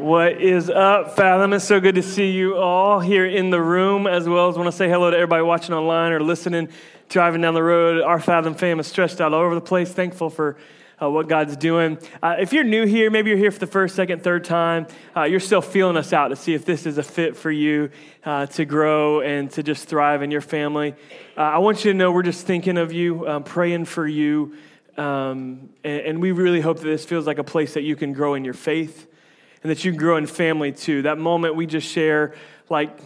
What 0.00 0.40
is 0.40 0.70
up, 0.70 1.14
Fathom? 1.14 1.52
It's 1.52 1.66
so 1.66 1.78
good 1.78 1.96
to 1.96 2.02
see 2.02 2.30
you 2.30 2.56
all 2.56 3.00
here 3.00 3.26
in 3.26 3.50
the 3.50 3.60
room, 3.60 4.06
as 4.06 4.26
well 4.26 4.48
as 4.48 4.56
want 4.56 4.66
to 4.66 4.72
say 4.72 4.88
hello 4.88 5.10
to 5.10 5.16
everybody 5.16 5.42
watching 5.42 5.74
online 5.74 6.12
or 6.12 6.20
listening, 6.20 6.70
driving 7.10 7.42
down 7.42 7.52
the 7.52 7.62
road. 7.62 8.00
Our 8.00 8.18
Fathom 8.18 8.54
fam 8.54 8.80
is 8.80 8.86
stretched 8.86 9.20
out 9.20 9.34
all 9.34 9.42
over 9.42 9.54
the 9.54 9.60
place. 9.60 9.92
Thankful 9.92 10.30
for 10.30 10.56
uh, 11.02 11.10
what 11.10 11.28
God's 11.28 11.54
doing. 11.54 11.98
Uh, 12.22 12.36
if 12.40 12.54
you're 12.54 12.64
new 12.64 12.86
here, 12.86 13.10
maybe 13.10 13.28
you're 13.28 13.38
here 13.38 13.50
for 13.50 13.58
the 13.58 13.66
first, 13.66 13.94
second, 13.94 14.22
third 14.22 14.42
time, 14.42 14.86
uh, 15.14 15.24
you're 15.24 15.38
still 15.38 15.60
feeling 15.60 15.98
us 15.98 16.14
out 16.14 16.28
to 16.28 16.36
see 16.36 16.54
if 16.54 16.64
this 16.64 16.86
is 16.86 16.96
a 16.96 17.02
fit 17.02 17.36
for 17.36 17.50
you 17.50 17.90
uh, 18.24 18.46
to 18.46 18.64
grow 18.64 19.20
and 19.20 19.50
to 19.50 19.62
just 19.62 19.86
thrive 19.86 20.22
in 20.22 20.30
your 20.30 20.40
family. 20.40 20.94
Uh, 21.36 21.42
I 21.42 21.58
want 21.58 21.84
you 21.84 21.92
to 21.92 21.98
know 21.98 22.10
we're 22.10 22.22
just 22.22 22.46
thinking 22.46 22.78
of 22.78 22.90
you, 22.90 23.28
um, 23.28 23.44
praying 23.44 23.84
for 23.84 24.06
you, 24.06 24.56
um, 24.96 25.68
and, 25.84 26.00
and 26.00 26.22
we 26.22 26.32
really 26.32 26.62
hope 26.62 26.78
that 26.78 26.86
this 26.86 27.04
feels 27.04 27.26
like 27.26 27.36
a 27.36 27.44
place 27.44 27.74
that 27.74 27.82
you 27.82 27.96
can 27.96 28.14
grow 28.14 28.32
in 28.32 28.46
your 28.46 28.54
faith 28.54 29.08
and 29.62 29.70
that 29.70 29.84
you 29.84 29.92
grow 29.92 30.16
in 30.16 30.26
family 30.26 30.72
too. 30.72 31.02
That 31.02 31.18
moment 31.18 31.54
we 31.54 31.66
just 31.66 31.86
share, 31.86 32.34
like, 32.68 32.98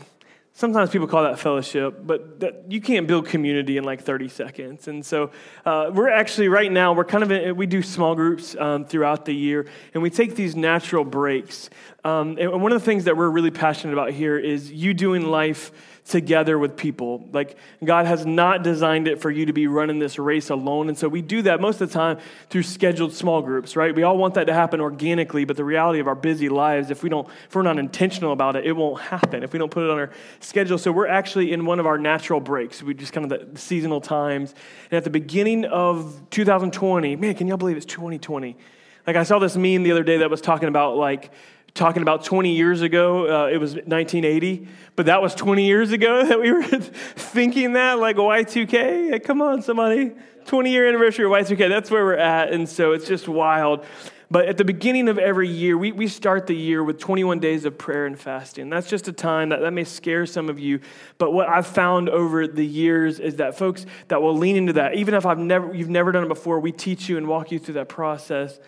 sometimes 0.54 0.90
people 0.90 1.08
call 1.08 1.24
that 1.24 1.38
fellowship, 1.38 1.98
but 2.06 2.40
that, 2.40 2.64
you 2.70 2.80
can't 2.80 3.06
build 3.06 3.26
community 3.26 3.76
in 3.76 3.84
like 3.84 4.02
30 4.02 4.28
seconds. 4.28 4.88
And 4.88 5.04
so 5.04 5.32
uh, 5.66 5.90
we're 5.92 6.08
actually, 6.08 6.48
right 6.48 6.70
now, 6.70 6.92
we're 6.92 7.04
kind 7.04 7.24
of, 7.24 7.32
in, 7.32 7.56
we 7.56 7.66
do 7.66 7.82
small 7.82 8.14
groups 8.14 8.56
um, 8.56 8.84
throughout 8.84 9.24
the 9.24 9.34
year, 9.34 9.66
and 9.92 10.02
we 10.02 10.10
take 10.10 10.36
these 10.36 10.54
natural 10.54 11.04
breaks. 11.04 11.70
Um, 12.04 12.38
and 12.38 12.62
one 12.62 12.72
of 12.72 12.80
the 12.80 12.84
things 12.84 13.04
that 13.04 13.16
we're 13.16 13.30
really 13.30 13.50
passionate 13.50 13.92
about 13.92 14.12
here 14.12 14.38
is 14.38 14.70
you 14.70 14.94
doing 14.94 15.26
life 15.26 15.72
together 16.06 16.58
with 16.58 16.76
people. 16.76 17.26
Like, 17.32 17.56
God 17.82 18.04
has 18.04 18.26
not 18.26 18.62
designed 18.62 19.08
it 19.08 19.22
for 19.22 19.30
you 19.30 19.46
to 19.46 19.54
be 19.54 19.66
running 19.66 19.98
this 19.98 20.18
race 20.18 20.50
alone. 20.50 20.88
And 20.88 20.98
so 20.98 21.08
we 21.08 21.22
do 21.22 21.40
that 21.42 21.62
most 21.62 21.80
of 21.80 21.88
the 21.88 21.94
time 21.94 22.18
through 22.50 22.64
scheduled 22.64 23.14
small 23.14 23.40
groups, 23.40 23.74
right? 23.74 23.94
We 23.94 24.02
all 24.02 24.18
want 24.18 24.34
that 24.34 24.46
to 24.48 24.54
happen 24.54 24.82
organically, 24.82 25.46
but 25.46 25.56
the 25.56 25.64
reality 25.64 26.00
of 26.00 26.06
our 26.06 26.14
busy 26.14 26.50
lives, 26.50 26.90
if 26.90 27.02
we 27.02 27.08
don't, 27.08 27.26
if 27.48 27.54
we're 27.54 27.62
not 27.62 27.78
intentional 27.78 28.32
about 28.32 28.54
it, 28.54 28.66
it 28.66 28.72
won't 28.72 29.00
happen 29.00 29.42
if 29.42 29.54
we 29.54 29.58
don't 29.58 29.70
put 29.70 29.84
it 29.84 29.90
on 29.90 29.98
our 29.98 30.10
schedule. 30.40 30.76
So 30.76 30.92
we're 30.92 31.06
actually 31.06 31.52
in 31.52 31.64
one 31.64 31.80
of 31.80 31.86
our 31.86 31.96
natural 31.96 32.38
breaks. 32.38 32.82
We 32.82 32.92
just 32.92 33.14
kind 33.14 33.32
of 33.32 33.52
the 33.52 33.58
seasonal 33.58 34.02
times. 34.02 34.54
And 34.90 34.98
at 34.98 35.04
the 35.04 35.10
beginning 35.10 35.64
of 35.64 36.20
2020, 36.30 37.16
man, 37.16 37.34
can 37.34 37.48
y'all 37.48 37.56
believe 37.56 37.78
it's 37.78 37.86
2020? 37.86 38.58
Like 39.06 39.16
I 39.16 39.22
saw 39.22 39.38
this 39.38 39.56
meme 39.56 39.82
the 39.82 39.92
other 39.92 40.04
day 40.04 40.18
that 40.18 40.30
was 40.30 40.42
talking 40.42 40.68
about 40.68 40.96
like 40.96 41.30
talking 41.74 42.02
about 42.02 42.24
20 42.24 42.54
years 42.54 42.82
ago, 42.82 43.46
uh, 43.46 43.48
it 43.48 43.58
was 43.58 43.74
1980, 43.74 44.68
but 44.94 45.06
that 45.06 45.20
was 45.20 45.34
20 45.34 45.66
years 45.66 45.90
ago 45.90 46.24
that 46.28 46.40
we 46.40 46.52
were 46.52 46.62
thinking 46.62 47.72
that, 47.72 47.98
like 47.98 48.16
Y2K. 48.16 49.22
come 49.24 49.42
on, 49.42 49.60
somebody. 49.60 50.12
20 50.46 50.70
year 50.70 50.86
anniversary 50.86 51.24
of 51.24 51.32
Y2K, 51.32 51.68
that's 51.68 51.90
where 51.90 52.04
we're 52.04 52.14
at. 52.14 52.52
And 52.52 52.68
so 52.68 52.92
it's 52.92 53.08
just 53.08 53.26
wild. 53.26 53.84
But 54.30 54.46
at 54.46 54.56
the 54.56 54.64
beginning 54.64 55.08
of 55.08 55.18
every 55.18 55.48
year, 55.48 55.76
we, 55.76 55.92
we 55.92 56.06
start 56.06 56.46
the 56.46 56.54
year 56.54 56.82
with 56.82 56.98
21 56.98 57.40
days 57.40 57.64
of 57.64 57.76
prayer 57.76 58.06
and 58.06 58.18
fasting. 58.18 58.68
That's 58.68 58.88
just 58.88 59.08
a 59.08 59.12
time 59.12 59.50
that, 59.50 59.60
that 59.60 59.72
may 59.72 59.84
scare 59.84 60.26
some 60.26 60.48
of 60.48 60.58
you. 60.58 60.80
But 61.18 61.32
what 61.32 61.48
I've 61.48 61.66
found 61.66 62.08
over 62.08 62.46
the 62.46 62.64
years 62.64 63.20
is 63.20 63.36
that 63.36 63.56
folks 63.56 63.86
that 64.08 64.20
will 64.22 64.36
lean 64.36 64.56
into 64.56 64.74
that, 64.74 64.94
even 64.94 65.14
if 65.14 65.26
I've 65.26 65.38
never, 65.38 65.74
you've 65.74 65.90
never 65.90 66.12
done 66.12 66.24
it 66.24 66.28
before, 66.28 66.60
we 66.60 66.72
teach 66.72 67.08
you 67.08 67.16
and 67.16 67.26
walk 67.26 67.52
you 67.52 67.58
through 67.58 67.74
that 67.74 67.88
process 67.88 68.58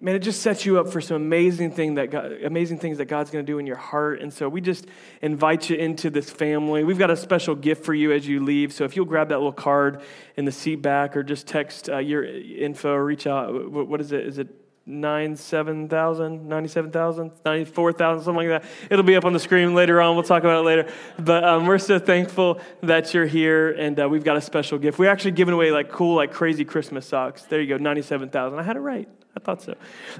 man, 0.00 0.14
it 0.14 0.20
just 0.20 0.40
sets 0.40 0.64
you 0.64 0.80
up 0.80 0.88
for 0.88 1.00
some 1.00 1.16
amazing 1.16 1.72
thing 1.72 1.96
that 1.96 2.10
God, 2.10 2.32
amazing 2.42 2.78
things 2.78 2.98
that 2.98 3.06
God's 3.06 3.30
going 3.30 3.44
to 3.44 3.52
do 3.52 3.58
in 3.58 3.66
your 3.66 3.76
heart. 3.76 4.20
And 4.20 4.32
so 4.32 4.48
we 4.48 4.60
just 4.60 4.86
invite 5.20 5.68
you 5.68 5.76
into 5.76 6.08
this 6.08 6.30
family. 6.30 6.84
We've 6.84 6.98
got 6.98 7.10
a 7.10 7.16
special 7.16 7.54
gift 7.54 7.84
for 7.84 7.92
you 7.92 8.12
as 8.12 8.26
you 8.26 8.42
leave. 8.42 8.72
So 8.72 8.84
if 8.84 8.96
you'll 8.96 9.04
grab 9.04 9.28
that 9.28 9.36
little 9.36 9.52
card 9.52 10.02
in 10.36 10.46
the 10.46 10.52
seat 10.52 10.76
back, 10.76 11.16
or 11.16 11.22
just 11.22 11.46
text 11.46 11.90
uh, 11.90 11.98
your 11.98 12.24
info, 12.24 12.94
reach 12.94 13.26
out. 13.26 13.70
What 13.70 14.00
is 14.00 14.12
it? 14.12 14.26
Is 14.26 14.38
it 14.38 14.48
97,000, 14.86 16.48
97,000, 16.48 17.32
94,000, 17.44 18.24
something 18.24 18.48
like 18.48 18.62
that. 18.62 18.70
It'll 18.90 19.04
be 19.04 19.14
up 19.14 19.24
on 19.24 19.32
the 19.32 19.38
screen 19.38 19.74
later 19.74 20.00
on. 20.00 20.16
We'll 20.16 20.24
talk 20.24 20.42
about 20.42 20.60
it 20.60 20.66
later. 20.66 20.90
But 21.18 21.44
um, 21.44 21.66
we're 21.66 21.78
so 21.78 21.98
thankful 21.98 22.60
that 22.82 23.12
you're 23.14 23.26
here, 23.26 23.70
and 23.70 24.00
uh, 24.00 24.08
we've 24.08 24.24
got 24.24 24.36
a 24.36 24.40
special 24.40 24.78
gift. 24.78 24.98
We're 24.98 25.10
actually 25.10 25.32
giving 25.32 25.54
away 25.54 25.70
like 25.70 25.90
cool, 25.90 26.16
like 26.16 26.32
crazy 26.32 26.64
Christmas 26.64 27.06
socks. 27.06 27.44
There 27.44 27.60
you 27.60 27.68
go, 27.68 27.76
97,000. 27.76 28.58
I 28.58 28.62
had 28.62 28.76
it 28.76 28.80
right. 28.80 29.08
I 29.36 29.40
thought 29.40 29.62
so. 29.62 29.74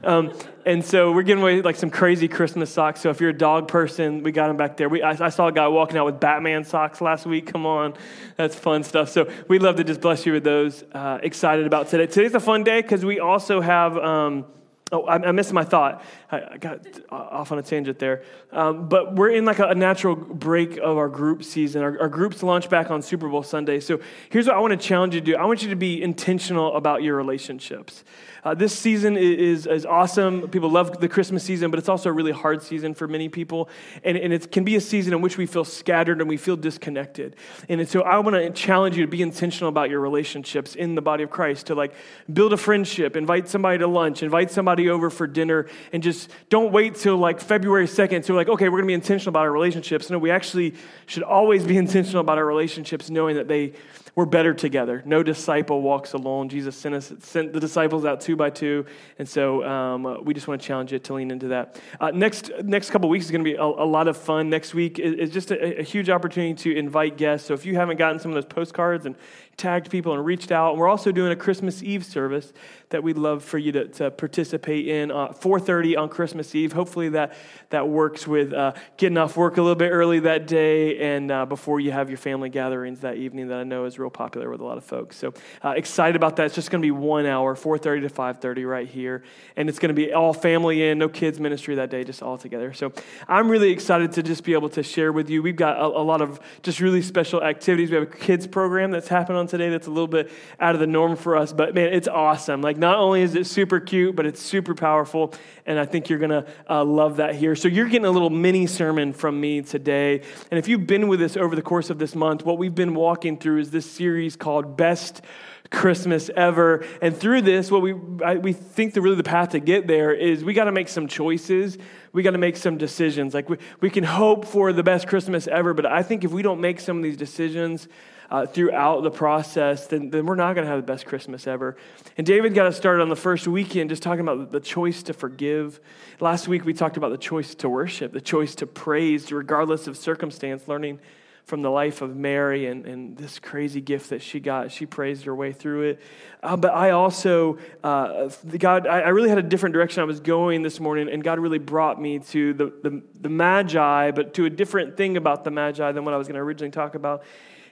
Um, 0.04 0.32
and 0.65 0.84
so 0.84 1.12
we're 1.12 1.22
giving 1.22 1.43
away 1.43 1.62
like 1.62 1.76
some 1.76 1.91
crazy 1.91 2.28
Christmas 2.28 2.71
socks. 2.72 3.00
So 3.00 3.10
if 3.10 3.21
you're 3.21 3.31
a 3.31 3.37
dog 3.37 3.69
person, 3.69 4.22
we 4.22 4.32
got 4.32 4.48
them 4.48 4.56
back 4.56 4.76
there. 4.76 4.88
We, 4.88 5.03
I, 5.03 5.10
I, 5.26 5.28
saw 5.31 5.48
a 5.48 5.53
guy 5.53 5.66
walking 5.69 5.97
out 5.97 6.06
with 6.06 6.21
Batman 6.21 6.65
socks 6.65 7.00
last 7.00 7.26
week. 7.26 7.47
Come 7.47 7.66
on, 7.66 7.94
that's 8.37 8.54
fun 8.54 8.84
stuff. 8.84 9.09
So 9.09 9.31
we'd 9.48 9.62
love 9.62 9.76
to 9.76 9.84
just 9.84 10.00
bless 10.00 10.26
you 10.26 10.32
with 10.32 10.44
those. 10.44 10.84
Uh, 10.93 11.19
excited 11.22 11.66
about 11.66 11.88
today. 11.88 12.06
Today's 12.06 12.34
a 12.34 12.41
fun 12.41 12.62
day 12.65 12.82
because 12.82 13.04
we 13.04 13.21
also 13.21 13.60
have. 13.60 13.97
Um, 13.98 14.47
Oh, 14.93 15.03
I, 15.04 15.28
I, 15.28 15.31
missed 15.31 15.53
my 15.53 15.62
thought. 15.62 16.03
I, 16.32 16.56
got 16.59 16.84
off 17.10 17.53
on 17.53 17.59
a 17.60 17.62
tangent 17.62 18.00
there. 18.00 18.25
Um, 18.50 18.88
but 18.88 19.15
we're 19.15 19.31
in 19.31 19.44
like 19.44 19.60
a, 19.60 19.69
a, 19.69 19.75
natural 19.75 20.16
break 20.16 20.78
of 20.78 20.98
our 20.98 21.09
group 21.09 21.44
season. 21.44 21.82
Our, 21.82 22.00
our, 22.00 22.09
groups 22.09 22.42
launch 22.42 22.69
back 22.69 22.91
on 22.91 23.00
Super 23.00 23.28
Bowl 23.28 23.44
Sunday. 23.44 23.78
So 23.78 24.00
here's 24.31 24.48
what 24.48 24.56
I 24.56 24.59
want 24.59 24.72
to 24.72 24.88
challenge 24.88 25.15
you 25.15 25.21
to 25.21 25.27
do 25.27 25.37
I 25.37 25.44
want 25.44 25.62
you 25.62 25.71
to 25.71 25.77
be 25.77 26.03
intentional 26.03 26.75
about 26.77 27.04
your 27.04 27.16
relationships. 27.16 28.03
Uh, 28.43 28.55
this 28.55 28.77
season 28.77 29.17
is, 29.17 29.67
is 29.67 29.84
awesome. 29.84 30.49
People 30.49 30.71
love 30.71 31.01
the 31.01 31.09
Christmas 31.09 31.45
season, 31.45 31.71
but 31.71 31.78
it's 31.78 31.89
also 31.89 32.09
a 32.09 32.12
really 32.12 32.33
hard 32.33 32.62
season 32.62 32.95
for 32.95 33.06
many 33.06 33.28
people. 33.28 33.69
And, 34.03 34.17
and 34.17 34.33
it 34.33 34.51
can 34.51 34.65
be 34.65 34.77
a 34.77 34.81
season 34.81 35.12
in 35.12 35.21
which 35.21 35.37
we 35.37 35.47
feel 35.47 35.65
scattered 35.65 36.21
and 36.21 36.28
we 36.28 36.37
feel 36.37 36.56
disconnected. 36.56 37.37
And 37.69 37.87
so 37.89 38.03
I 38.03 38.19
want 38.19 38.37
to 38.37 38.51
challenge 38.51 38.97
you 38.97 39.05
to 39.05 39.11
be 39.11 39.23
intentional 39.23 39.69
about 39.69 39.91
your 39.91 40.01
relationships 40.01 40.75
in 40.75 40.95
the 40.95 41.03
body 41.03 41.23
of 41.23 41.31
Christ, 41.31 41.67
to 41.67 41.75
like 41.75 41.93
build 42.33 42.53
a 42.53 42.56
friendship, 42.56 43.17
invite 43.17 43.49
somebody 43.49 43.78
to 43.78 43.87
lunch, 43.87 44.23
invite 44.23 44.51
somebody 44.51 44.89
over 44.89 45.11
for 45.11 45.27
dinner, 45.27 45.67
and 45.93 46.03
just 46.03 46.31
don't 46.49 46.72
wait 46.72 46.95
till 46.95 47.19
like 47.19 47.41
February 47.41 47.87
2nd 47.87 48.25
So, 48.25 48.34
like, 48.34 48.49
okay, 48.49 48.69
we're 48.69 48.78
going 48.78 48.84
to 48.84 48.89
be 48.89 48.95
intentional 48.95 49.31
about 49.31 49.41
our 49.45 49.53
relationships. 49.53 50.09
No, 50.09 50.19
we 50.19 50.31
actually 50.31 50.75
should 51.07 51.22
always 51.22 51.65
be 51.65 51.77
intentional 51.91 52.21
about 52.21 52.39
our 52.39 52.47
relationships, 52.47 53.11
knowing 53.11 53.37
that 53.37 53.49
they 53.49 53.72
we're 54.21 54.27
better 54.27 54.53
together. 54.53 55.03
No 55.07 55.23
disciple 55.23 55.81
walks 55.81 56.13
alone. 56.13 56.51
Jesus 56.51 56.77
sent 56.77 56.95
us 56.95 57.11
sent 57.21 57.55
the 57.55 57.61
disciples 57.61 58.05
out 58.05 58.21
two 58.21 58.37
by 58.37 58.51
two, 58.51 58.85
and 59.19 59.27
so 59.27 59.65
um, 59.65 60.23
we 60.27 60.35
just 60.35 60.47
want 60.47 60.61
to 60.61 60.67
challenge 60.67 60.93
you 60.93 60.99
to 60.99 61.15
lean 61.15 61.31
into 61.31 61.49
that. 61.49 61.81
Uh, 61.99 62.11
next 62.11 62.51
next 62.63 62.91
couple 62.91 63.09
weeks 63.09 63.25
is 63.25 63.31
going 63.31 63.43
to 63.43 63.51
be 63.51 63.57
a, 63.57 63.63
a, 63.63 63.89
lot 63.89 64.09
of 64.09 64.19
fun. 64.19 64.51
Next 64.51 64.75
week 64.75 64.99
is, 64.99 65.15
is 65.15 65.31
just 65.31 65.53
a, 65.53 65.81
a, 65.81 65.83
huge 65.83 66.11
opportunity 66.11 66.53
to 66.53 66.79
invite 66.79 67.17
guests. 67.17 67.49
So 67.49 67.55
if 67.55 67.65
you 67.65 67.77
haven't 67.77 67.97
gotten 67.97 68.19
some 68.19 68.31
of 68.31 68.35
those 68.35 68.45
postcards 68.45 69.07
and 69.07 69.17
tagged 69.56 69.91
people 69.91 70.15
and 70.15 70.25
reached 70.25 70.50
out, 70.50 70.71
and 70.71 70.81
we're 70.81 70.88
also 70.88 71.12
doing 71.12 71.33
a 71.33 71.37
Christmas 71.37 71.83
Eve 71.83 72.05
service 72.05 72.53
that 72.91 73.03
we'd 73.03 73.16
love 73.16 73.44
for 73.44 73.56
you 73.56 73.72
to, 73.72 73.87
to 73.87 74.11
participate 74.11 74.88
in. 74.88 75.11
Uh, 75.11 75.28
4.30 75.28 75.97
on 75.97 76.09
Christmas 76.09 76.55
Eve. 76.55 76.72
Hopefully 76.72 77.11
that, 77.11 77.34
that 77.71 77.89
works 77.89 78.27
with 78.27 78.53
uh, 78.53 78.72
getting 78.97 79.16
off 79.16 79.37
work 79.37 79.56
a 79.56 79.62
little 79.62 79.77
bit 79.77 79.91
early 79.91 80.21
that 80.21 80.47
day 80.47 81.16
and 81.16 81.31
uh, 81.31 81.47
before 81.47 81.78
you 81.78 81.93
have 81.93 82.10
your 82.10 82.19
family 82.19 82.49
gatherings 82.49 83.00
that 83.00 83.16
evening 83.16 83.49
that 83.49 83.59
I 83.59 83.65
know 83.65 83.84
is 83.84 83.99
real 83.99 84.10
popular 84.10 84.50
with 84.50 84.60
a 84.60 84.65
lot 84.65 84.77
of 84.77 84.84
folks. 84.84 85.16
So 85.16 85.33
uh, 85.65 85.71
excited 85.71 86.16
about 86.16 86.37
that. 86.37 86.47
It's 86.47 86.55
just 86.56 86.71
going 86.71 86.83
to 86.83 86.87
be 86.87 86.91
one 86.91 87.27
hour, 87.27 87.55
4.30 87.55 88.03
to 88.03 88.09
5.30 88.09 88.69
right 88.69 88.89
here. 88.89 89.22
And 89.56 89.69
it's 89.69 89.78
going 89.78 89.94
to 89.94 89.94
be 89.94 90.12
all 90.12 90.33
family 90.33 90.89
in, 90.89 90.99
no 90.99 91.09
kids 91.09 91.39
ministry 91.39 91.77
that 91.77 91.91
day, 91.91 92.03
just 92.03 92.22
all 92.22 92.39
together. 92.39 92.72
So 92.72 92.93
I'm 93.28 93.49
really 93.49 93.71
excited 93.71 94.12
to 94.12 94.22
just 94.25 94.43
be 94.43 94.53
able 94.53 94.69
to 94.71 94.83
share 94.83 95.12
with 95.12 95.31
you. 95.31 95.43
We've 95.43 95.55
got 95.55 95.77
a, 95.78 95.84
a 95.84 96.03
lot 96.03 96.22
of 96.22 96.41
just 96.62 96.81
really 96.81 97.03
special 97.03 97.43
activities. 97.43 97.91
We 97.91 97.99
have 97.99 98.05
a 98.05 98.16
kids 98.16 98.49
program 98.49 98.91
that's 98.91 99.09
happening 99.09 99.39
on 99.41 99.49
today 99.49 99.71
that's 99.71 99.89
a 99.89 99.91
little 99.91 100.06
bit 100.06 100.31
out 100.61 100.75
of 100.75 100.81
the 100.81 100.87
norm 100.87 101.17
for 101.17 101.37
us, 101.37 101.53
but 101.53 101.75
man, 101.75 101.93
it's 101.93 102.06
awesome. 102.06 102.62
Like 102.62 102.77
not 102.77 102.99
only 102.99 103.23
is 103.23 103.34
it 103.34 103.47
super 103.47 103.81
cute, 103.81 104.15
but 104.15 104.27
it's 104.27 104.41
super 104.41 104.75
powerful. 104.75 105.34
And 105.67 105.78
I 105.78 105.87
think 105.87 106.09
you're 106.09 106.21
going 106.21 106.31
to 106.31 106.47
uh, 106.69 106.84
love 106.84 107.17
that 107.17 107.34
here. 107.34 107.56
So 107.56 107.67
you're 107.67 107.89
getting 107.89 108.06
a 108.06 108.11
little 108.11 108.31
mini 108.31 108.67
sermon 108.67 109.12
from 109.12 109.41
me 109.41 109.62
today. 109.62 110.23
And 110.51 110.59
if 110.59 110.69
you've 110.69 110.87
been 110.87 111.09
with 111.09 111.21
us 111.23 111.37
over 111.37 111.56
the 111.56 111.62
course 111.62 111.91
of 111.91 111.99
this 111.99 112.15
month, 112.15 112.45
what 112.45 112.59
we've 112.59 112.75
been 112.75 112.95
walking 112.95 113.37
through 113.37 113.59
is 113.59 113.71
this 113.71 113.91
series 113.91 114.37
called 114.37 114.77
Best 114.77 115.23
Christmas 115.71 116.31
ever. 116.37 116.84
And 117.01 117.17
through 117.17 117.43
this, 117.43 117.71
what 117.71 117.83
we, 117.83 117.95
I, 118.25 118.34
we 118.34 118.53
think 118.53 118.95
the 118.95 119.01
really 119.01 119.17
the 119.17 119.22
path 119.22 119.51
to 119.51 119.61
get 119.61 119.87
there 119.87 120.12
is 120.12 120.45
we 120.45 120.53
got 120.53 120.65
to 120.65 120.72
make 120.72 120.89
some 120.89 121.07
choices. 121.07 121.78
We 122.12 122.22
got 122.22 122.33
to 122.33 122.39
make 122.39 122.57
some 122.57 122.77
decisions. 122.77 123.34
Like 123.34 123.48
we, 123.48 123.59
we 123.81 123.89
can 123.89 124.03
hope 124.03 124.45
for 124.45 124.72
the 124.72 124.83
best 124.83 125.07
Christmas 125.07 125.47
ever, 125.47 125.72
but 125.72 125.87
I 125.87 126.03
think 126.03 126.25
if 126.25 126.33
we 126.33 126.42
don't 126.42 126.60
make 126.60 126.81
some 126.81 126.97
of 126.97 127.03
these 127.03 127.16
decisions, 127.16 127.87
uh, 128.30 128.47
throughout 128.47 129.03
the 129.03 129.10
process, 129.10 129.88
then, 129.88 130.10
then 130.10 130.24
we're 130.24 130.36
not 130.36 130.54
going 130.54 130.65
to 130.65 130.71
have 130.71 130.78
the 130.78 130.86
best 130.86 131.04
Christmas 131.04 131.47
ever. 131.47 131.77
And 132.16 132.27
David 132.27 132.54
got 132.54 132.66
us 132.66 132.77
started 132.77 133.03
on 133.03 133.09
the 133.09 133.16
first 133.16 133.48
weekend 133.48 133.91
just 133.91 134.03
talking 134.03 134.21
about 134.21 134.53
the 134.53 134.60
choice 134.60 135.03
to 135.04 135.12
forgive. 135.12 135.80
Last 136.21 136.47
week, 136.47 136.65
we 136.65 136.72
talked 136.72 136.97
about 136.97 137.10
the 137.10 137.18
choice 137.18 137.54
to 137.56 137.68
worship, 137.68 138.12
the 138.12 138.21
choice 138.21 138.54
to 138.56 138.66
praise, 138.66 139.32
regardless 139.32 139.88
of 139.88 139.97
circumstance, 139.97 140.68
learning 140.68 141.00
from 141.44 141.62
the 141.62 141.71
life 141.71 142.00
of 142.00 142.15
Mary 142.15 142.66
and, 142.66 142.86
and 142.86 143.16
this 143.16 143.41
crazy 143.41 143.80
gift 143.80 144.10
that 144.10 144.22
she 144.22 144.38
got. 144.38 144.71
She 144.71 144.86
praised 144.86 145.24
her 145.24 145.34
way 145.34 145.53
through 145.53 145.82
it. 145.82 146.00
Uh, 146.41 146.56
but 146.56 146.72
I 146.72 146.91
also, 146.91 147.59
uh, 147.82 148.28
God, 148.56 148.86
I, 148.86 149.00
I, 149.00 149.09
really 149.09 149.28
had 149.28 149.38
a 149.38 149.42
different 149.42 149.72
direction 149.72 150.00
I 150.00 150.04
was 150.04 150.21
going 150.21 150.62
this 150.62 150.78
morning, 150.78 151.09
and 151.09 151.24
God 151.24 151.41
really 151.41 151.59
brought 151.59 152.00
me 152.00 152.21
to 152.21 152.53
the, 152.53 152.72
the, 152.84 153.03
the 153.21 153.28
Magi, 153.28 154.12
but 154.12 154.34
to 154.34 154.44
a 154.44 154.50
different 154.50 154.97
thing 154.97 155.16
about 155.16 155.42
the 155.42 155.50
Magi 155.50 155.91
than 155.91 156.04
what 156.04 156.15
I 156.15 156.18
was 156.18 156.28
going 156.28 156.36
to 156.36 156.41
originally 156.41 156.71
talk 156.71 156.94
about. 156.94 157.24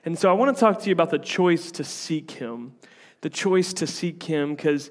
And 0.04 0.18
so 0.18 0.30
I 0.30 0.32
want 0.32 0.56
to 0.56 0.60
talk 0.60 0.80
to 0.80 0.86
you 0.86 0.92
about 0.92 1.10
the 1.10 1.18
choice 1.18 1.70
to 1.72 1.84
seek 1.84 2.30
Him. 2.32 2.74
The 3.20 3.30
choice 3.30 3.72
to 3.74 3.86
seek 3.86 4.22
Him, 4.22 4.54
because 4.54 4.90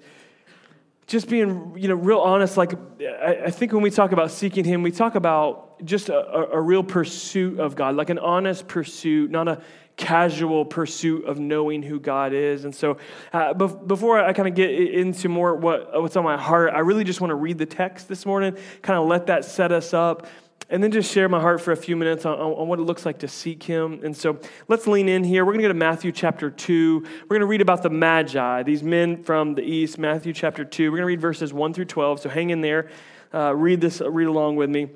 just 1.08 1.30
being 1.30 1.74
you 1.78 1.88
know 1.88 1.96
real 1.96 2.20
honest 2.20 2.58
like 2.58 2.74
I, 3.02 3.44
I, 3.46 3.52
think 3.52 3.72
when 3.72 3.82
we 3.82 3.90
talk 3.90 4.12
about 4.12 4.30
seeking 4.30 4.66
him 4.66 4.84
we 4.84 4.92
talk 4.92 5.16
about 5.16 5.84
just 5.86 6.10
a, 6.10 6.50
a, 6.52 6.62
real 6.62 6.84
pursuit 6.84 7.60
of 7.60 7.76
god 7.76 7.96
like 7.96 8.10
an 8.10 8.20
honest 8.20 8.68
pursuit 8.68 9.32
not 9.32 9.48
a 9.48 9.62
casual 9.96 10.66
pursuit 10.66 11.26
of 11.26 11.40
knowing 11.40 11.82
who 11.82 12.00
god 12.00 12.34
is 12.34 12.66
and 12.66 12.76
so 12.76 12.98
uh, 13.34 13.54
before 13.54 14.20
i 14.20 14.34
kind 14.34 14.48
of 14.48 14.54
get 14.54 14.70
into 14.70 15.30
more 15.30 15.56
what, 15.56 16.00
what's 16.00 16.16
on 16.16 16.24
my 16.24 16.38
heart 16.38 16.74
i 16.74 16.80
really 16.80 17.04
just 17.04 17.22
want 17.22 17.32
to 17.32 17.36
read 17.36 17.58
the 17.58 17.66
text 17.66 18.08
this 18.08 18.26
morning 18.26 18.56
kind 18.82 19.00
of 19.00 19.08
let 19.08 19.28
that 19.28 19.46
set 19.46 19.72
us 19.72 19.94
up 19.94 20.28
and 20.70 20.84
then 20.84 20.92
just 20.92 21.12
share 21.12 21.30
my 21.30 21.40
heart 21.40 21.62
for 21.62 21.72
a 21.72 21.78
few 21.78 21.96
minutes 21.96 22.26
on, 22.26 22.38
on, 22.38 22.68
what 22.68 22.80
it 22.80 22.84
looks 22.84 23.06
like 23.06 23.20
to 23.20 23.28
seek 23.28 23.64
him. 23.64 24.02
And 24.04 24.16
so 24.16 24.40
let's 24.68 24.86
lean 24.86 25.08
in 25.08 25.24
here. 25.24 25.46
We're 25.46 25.54
going 25.54 25.64
to 25.64 25.70
go 25.70 25.74
to 25.74 25.74
Matthew 25.74 26.12
chapter 26.12 26.50
2. 26.50 27.00
We're 27.04 27.28
going 27.28 27.40
to 27.40 27.46
read 27.46 27.62
about 27.62 27.84
the 27.84 27.90
Magi, 27.90 28.64
these 28.64 28.84
men 28.84 29.24
from 29.24 29.56
the 29.56 29.62
east, 29.62 29.98
Matthew 29.98 30.34
chapter 30.34 30.66
2. 30.66 30.92
We're 30.92 30.98
going 30.98 31.04
to 31.04 31.08
read 31.08 31.22
verses 31.22 31.54
1 31.54 31.74
through 31.74 31.86
12. 31.86 32.20
So 32.22 32.30
hang 32.30 32.50
in 32.50 32.62
there. 32.62 32.90
Uh, 33.34 33.56
read 33.56 33.80
this, 33.80 34.02
read 34.02 34.28
along 34.28 34.58
with 34.58 34.70
me. 34.70 34.90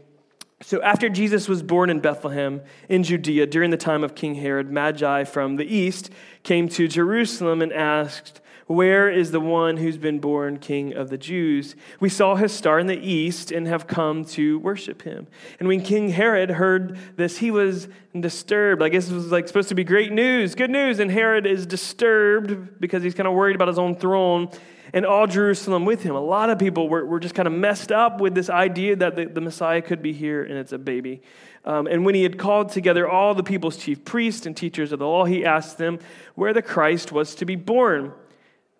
So 0.62 0.81
after 0.81 1.10
Jesus 1.10 1.48
was 1.48 1.64
born 1.64 1.90
in 1.90 2.02
Bethlehem 2.02 2.62
in 2.88 3.04
Judea 3.04 3.48
during 3.48 3.72
the 3.72 3.78
time 3.78 4.04
of 4.04 4.14
King 4.14 4.36
Herod, 4.36 4.72
Magi 4.72 5.24
from 5.24 5.56
the 5.56 5.66
east 5.66 6.12
came 6.44 6.69
to 6.69 6.88
Jerusalem 6.88 7.62
and 7.62 7.74
asked, 7.74 8.42
where 8.71 9.09
is 9.09 9.31
the 9.31 9.39
one 9.39 9.77
who's 9.77 9.97
been 9.97 10.19
born 10.19 10.57
King 10.57 10.94
of 10.94 11.09
the 11.09 11.18
Jews? 11.18 11.75
We 12.00 12.09
saw 12.09 12.35
his 12.35 12.51
star 12.51 12.79
in 12.79 12.88
the 12.88 12.97
east 12.97 13.51
and 13.51 13.68
have 13.68 13.88
come 13.88 14.25
to 14.25 14.59
worship 14.59 15.01
him. 15.01 15.27
And 15.59 15.68
when 15.68 15.81
King 15.81 16.09
Herod 16.09 16.50
heard 16.51 16.97
this, 17.15 17.38
he 17.38 17.51
was 17.51 17.88
disturbed. 18.19 18.83
I 18.83 18.89
guess 18.89 19.09
it 19.09 19.13
was 19.13 19.31
like 19.31 19.47
supposed 19.47 19.69
to 19.69 19.75
be 19.75 19.83
great 19.83 20.12
news, 20.12 20.56
good 20.56 20.69
news. 20.69 21.00
And 21.00 21.12
Herod 21.12 21.45
is 21.45 21.65
disturbed 21.65 22.79
because 22.79 23.03
he's 23.03 23.13
kind 23.15 23.27
of 23.27 23.33
worried 23.33 23.56
about 23.56 23.68
his 23.68 23.79
own 23.79 23.95
throne 23.95 24.50
and 24.94 25.06
all 25.06 25.27
Jerusalem 25.27 25.85
with 25.85 26.03
him. 26.03 26.15
A 26.15 26.21
lot 26.21 26.50
of 26.50 26.59
people 26.59 26.89
were, 26.89 27.06
were 27.06 27.19
just 27.19 27.35
kind 27.35 27.47
of 27.47 27.53
messed 27.53 27.91
up 27.91 28.19
with 28.19 28.35
this 28.35 28.50
idea 28.50 28.95
that 28.97 29.15
the, 29.15 29.25
the 29.25 29.41
Messiah 29.41 29.81
could 29.81 30.01
be 30.01 30.13
here 30.13 30.44
and 30.44 30.53
it's 30.53 30.71
a 30.71 30.77
baby. 30.77 31.21
Um, 31.63 31.88
and 31.88 32.06
when 32.06 32.15
he 32.15 32.23
had 32.23 32.38
called 32.38 32.69
together 32.69 33.07
all 33.07 33.35
the 33.35 33.44
people's 33.44 33.77
chief 33.77 34.03
priests 34.03 34.45
and 34.45 34.57
teachers 34.57 34.91
of 34.91 35.00
the 35.00 35.07
law, 35.07 35.25
he 35.25 35.45
asked 35.45 35.77
them 35.77 36.00
where 36.35 36.53
the 36.53 36.62
Christ 36.62 37.12
was 37.12 37.35
to 37.35 37.45
be 37.45 37.56
born. 37.56 38.13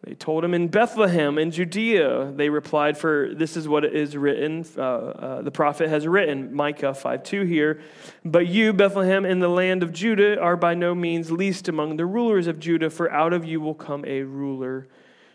They 0.03 0.15
told 0.15 0.44
him 0.44 0.56
in 0.56 0.68
Bethlehem 0.68 1.38
in 1.38 1.51
Judea. 1.51 2.31
They 2.36 2.50
replied, 2.50 2.98
For 2.98 3.33
this 3.36 3.56
is 3.56 3.68
what 3.68 3.86
is 3.86 4.18
written, 4.18 4.65
uh, 4.75 4.81
uh, 4.81 5.42
the 5.44 5.51
prophet 5.51 5.89
has 5.89 6.07
written, 6.07 6.56
Micah 6.56 6.95
5 6.95 7.24
2 7.24 7.44
here. 7.44 7.81
But 8.25 8.48
you, 8.48 8.74
Bethlehem, 8.74 9.25
in 9.25 9.39
the 9.39 9.48
land 9.48 9.83
of 9.83 9.94
Judah, 9.94 10.39
are 10.39 10.57
by 10.57 10.74
no 10.74 10.95
means 10.95 11.31
least 11.31 11.68
among 11.68 11.98
the 11.98 12.06
rulers 12.07 12.48
of 12.48 12.59
Judah, 12.59 12.89
for 12.89 13.12
out 13.12 13.31
of 13.31 13.45
you 13.45 13.62
will 13.62 13.75
come 13.75 14.03
a 14.06 14.24
ruler 14.24 14.88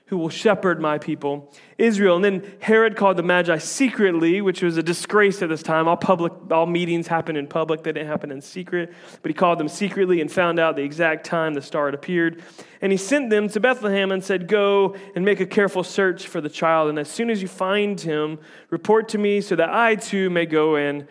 who 0.07 0.17
will 0.17 0.29
shepherd 0.29 0.81
my 0.81 0.99
people 0.99 1.53
Israel. 1.79 2.17
And 2.17 2.25
then 2.25 2.53
Herod 2.61 2.97
called 2.97 3.17
the 3.17 3.23
Magi 3.23 3.59
secretly, 3.59 4.41
which 4.41 4.63
was 4.63 4.77
a 4.77 4.83
disgrace 4.83 5.43
at 5.43 5.49
this 5.49 5.63
time. 5.63 5.89
All 5.89 5.97
public, 5.97 6.33
all 6.51 6.67
meetings 6.67 7.09
happened 7.09 7.39
in 7.39 7.47
public; 7.47 7.83
they 7.83 7.93
didn't 7.93 8.09
happen 8.09 8.31
in 8.31 8.41
secret. 8.41 8.93
But 9.21 9.31
he 9.31 9.35
called 9.35 9.59
them 9.59 9.69
secretly 9.69 10.21
and 10.21 10.31
found 10.31 10.59
out 10.59 10.77
the 10.77 10.83
exact 10.83 11.27
time 11.27 11.55
the 11.55 11.63
star 11.63 11.87
had 11.87 11.95
appeared. 11.95 12.43
And 12.81 12.93
he 12.93 12.99
sent 12.99 13.31
them 13.31 13.49
to 13.49 13.61
Bethlehem 13.61 14.13
and 14.13 14.23
said, 14.23 14.49
"Go 14.49 14.95
and 15.15 15.25
make 15.25 15.41
a 15.41 15.47
careful 15.47 15.83
search 15.83 16.27
for 16.27 16.41
the 16.41 16.51
child. 16.51 16.89
And 16.89 16.99
as 16.99 17.09
soon 17.09 17.29
as 17.29 17.43
you 17.43 17.49
find 17.49 18.01
him, 18.01 18.39
report 18.71 19.09
to 19.11 19.19
me, 19.19 19.41
so 19.41 19.57
that 19.57 19.71
I 19.71 19.97
too 19.97 20.31
may 20.31 20.47
go 20.47 20.77
and." 20.77 21.07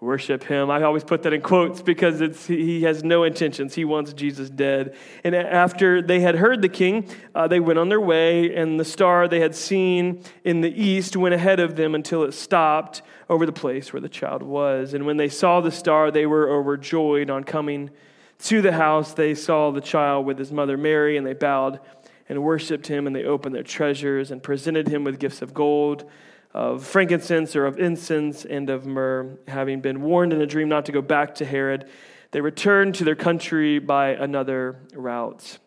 Worship 0.00 0.44
him. 0.44 0.70
I 0.70 0.82
always 0.82 1.04
put 1.04 1.22
that 1.24 1.32
in 1.34 1.42
quotes 1.42 1.82
because 1.82 2.22
it's, 2.22 2.46
he 2.46 2.82
has 2.82 3.04
no 3.04 3.24
intentions. 3.24 3.74
He 3.74 3.84
wants 3.84 4.14
Jesus 4.14 4.48
dead. 4.48 4.96
And 5.24 5.34
after 5.34 6.00
they 6.00 6.20
had 6.20 6.36
heard 6.36 6.62
the 6.62 6.70
king, 6.70 7.08
uh, 7.34 7.48
they 7.48 7.60
went 7.60 7.78
on 7.78 7.90
their 7.90 8.00
way, 8.00 8.54
and 8.54 8.80
the 8.80 8.84
star 8.84 9.28
they 9.28 9.40
had 9.40 9.54
seen 9.54 10.22
in 10.42 10.62
the 10.62 10.70
east 10.70 11.16
went 11.16 11.34
ahead 11.34 11.60
of 11.60 11.76
them 11.76 11.94
until 11.94 12.24
it 12.24 12.32
stopped 12.32 13.02
over 13.28 13.44
the 13.44 13.52
place 13.52 13.92
where 13.92 14.00
the 14.00 14.08
child 14.08 14.42
was. 14.42 14.94
And 14.94 15.04
when 15.04 15.18
they 15.18 15.28
saw 15.28 15.60
the 15.60 15.70
star, 15.70 16.10
they 16.10 16.26
were 16.26 16.48
overjoyed. 16.48 17.28
On 17.28 17.44
coming 17.44 17.90
to 18.44 18.62
the 18.62 18.72
house, 18.72 19.12
they 19.12 19.34
saw 19.34 19.70
the 19.70 19.82
child 19.82 20.24
with 20.24 20.38
his 20.38 20.50
mother 20.50 20.78
Mary, 20.78 21.18
and 21.18 21.26
they 21.26 21.34
bowed 21.34 21.78
and 22.26 22.42
worshiped 22.42 22.86
him, 22.86 23.06
and 23.06 23.14
they 23.14 23.24
opened 23.24 23.54
their 23.54 23.62
treasures 23.62 24.30
and 24.30 24.42
presented 24.42 24.88
him 24.88 25.04
with 25.04 25.18
gifts 25.18 25.42
of 25.42 25.52
gold 25.52 26.10
of 26.52 26.84
frankincense 26.84 27.54
or 27.54 27.66
of 27.66 27.78
incense 27.78 28.44
and 28.44 28.70
of 28.70 28.86
myrrh, 28.86 29.38
having 29.46 29.80
been 29.80 30.02
warned 30.02 30.32
in 30.32 30.40
a 30.40 30.46
dream 30.46 30.68
not 30.68 30.86
to 30.86 30.92
go 30.92 31.02
back 31.02 31.34
to 31.36 31.44
Herod, 31.44 31.88
they 32.32 32.40
returned 32.40 32.94
to 32.96 33.04
their 33.04 33.16
country 33.16 33.78
by 33.78 34.10
another 34.10 34.76
route. 34.94 35.58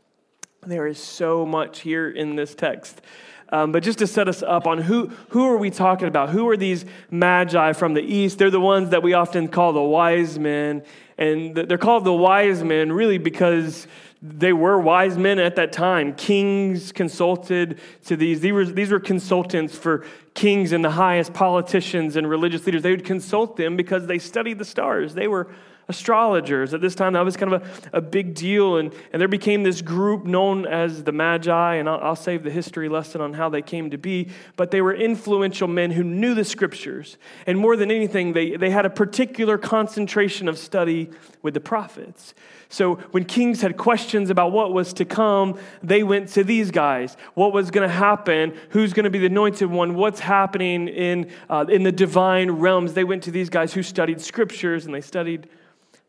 There 0.66 0.88
is 0.88 1.00
so 1.00 1.46
much 1.46 1.82
here 1.82 2.10
in 2.10 2.36
this 2.36 2.56
text. 2.56 3.02
Um, 3.50 3.72
but 3.72 3.84
just 3.84 4.00
to 4.00 4.08
set 4.08 4.28
us 4.28 4.42
up 4.42 4.66
on 4.66 4.80
who, 4.80 5.12
who 5.30 5.48
are 5.48 5.58
we 5.58 5.70
talking 5.70 6.08
about? 6.08 6.30
Who 6.30 6.50
are 6.50 6.58
these 6.58 6.86
magi 7.12 7.74
from 7.74 7.94
the 7.94 8.02
east? 8.02 8.40
They're 8.40 8.50
the 8.50 8.60
ones 8.60 8.90
that 8.90 9.04
we 9.04 9.14
often 9.14 9.48
call 9.48 9.74
the 9.74 9.82
wise 9.82 10.40
men. 10.40 10.84
And 11.18 11.56
they're 11.56 11.78
called 11.78 12.04
the 12.04 12.14
wise 12.14 12.64
men 12.64 12.92
really 12.92 13.20
because 13.20 13.86
they 14.24 14.54
were 14.54 14.80
wise 14.80 15.18
men 15.18 15.38
at 15.38 15.58
that 15.58 15.72
time. 15.72 16.16
Kings 16.16 16.92
consulted 16.92 17.80
to 18.06 18.16
these. 18.16 18.40
These 18.40 18.54
were, 18.54 18.66
these 18.66 18.90
were 18.90 19.00
consultants 19.00 19.78
for 19.78 20.06
kings 20.34 20.72
and 20.72 20.84
the 20.84 20.92
highest 20.92 21.34
politicians 21.34 22.16
and 22.16 22.30
religious 22.30 22.66
leaders. 22.66 22.82
They 22.82 22.92
would 22.92 23.06
consult 23.06 23.56
them 23.56 23.78
because 23.78 24.08
they 24.08 24.20
studied 24.20 24.60
the 24.60 24.66
stars. 24.66 25.14
They 25.14 25.28
were 25.28 25.48
astrologers. 25.88 26.74
At 26.74 26.82
this 26.82 26.96
time, 26.96 27.14
that 27.14 27.26
was 27.26 27.38
kind 27.38 27.54
of 27.54 27.64
a, 27.94 27.98
a 27.98 28.02
big 28.02 28.34
deal. 28.34 28.78
And, 28.78 28.94
and 29.12 29.22
there 29.22 29.28
became 29.28 29.64
this 29.64 29.82
group 29.82 30.26
known 30.26 30.66
as 30.66 31.04
the 31.04 31.12
Magi, 31.12 31.76
and 31.76 31.90
I'll, 31.90 32.00
I'll 32.00 32.16
save 32.16 32.44
the 32.44 32.52
history 32.52 32.90
lesson 32.90 33.22
on 33.22 33.34
how 33.34 33.50
they 33.50 33.62
came 33.62 33.90
to 33.92 33.98
be. 33.98 34.30
But 34.56 34.72
they 34.72 34.82
were 34.82 34.94
influential 34.94 35.68
men 35.68 35.92
who 35.92 36.04
knew 36.04 36.34
the 36.34 36.46
scriptures. 36.46 37.18
And 37.46 37.58
more 37.58 37.76
than 37.76 37.92
anything, 37.92 38.34
they, 38.34 38.56
they 38.56 38.70
had 38.70 38.86
a 38.86 38.90
particular 38.90 39.58
concentration 39.58 40.48
of 40.48 40.58
study 40.58 41.10
with 41.42 41.54
the 41.54 41.60
prophets. 41.60 42.34
So 42.74 42.96
when 43.12 43.26
kings 43.26 43.62
had 43.62 43.78
questions 43.78 44.32
about 44.32 44.52
what 44.52 44.74
was 44.74 44.94
to 44.94 45.06
come, 45.06 45.60
they 45.84 46.02
went 46.02 46.30
to 46.30 46.44
these 46.44 46.72
guys. 46.72 47.16
What 47.36 47.54
was 47.54 47.70
going 47.70 47.88
to 47.88 47.94
happen? 47.94 48.58
Who's 48.70 48.94
going 48.94 49.04
to 49.04 49.12
be 49.12 49.20
the 49.20 49.28
anointed 49.28 49.70
one? 49.70 49.94
What's 49.94 50.20
happening 50.20 50.88
in, 50.88 51.30
uh, 51.52 51.66
in 51.70 51.84
the 51.84 51.92
divine 51.92 52.50
realms? 52.50 52.94
They 52.94 53.04
went 53.04 53.22
to 53.24 53.32
these 53.32 53.52
guys 53.52 53.74
who 53.74 53.84
studied 53.84 54.22
scriptures 54.22 54.88
and 54.88 54.96
they 54.96 55.02
studied 55.02 55.48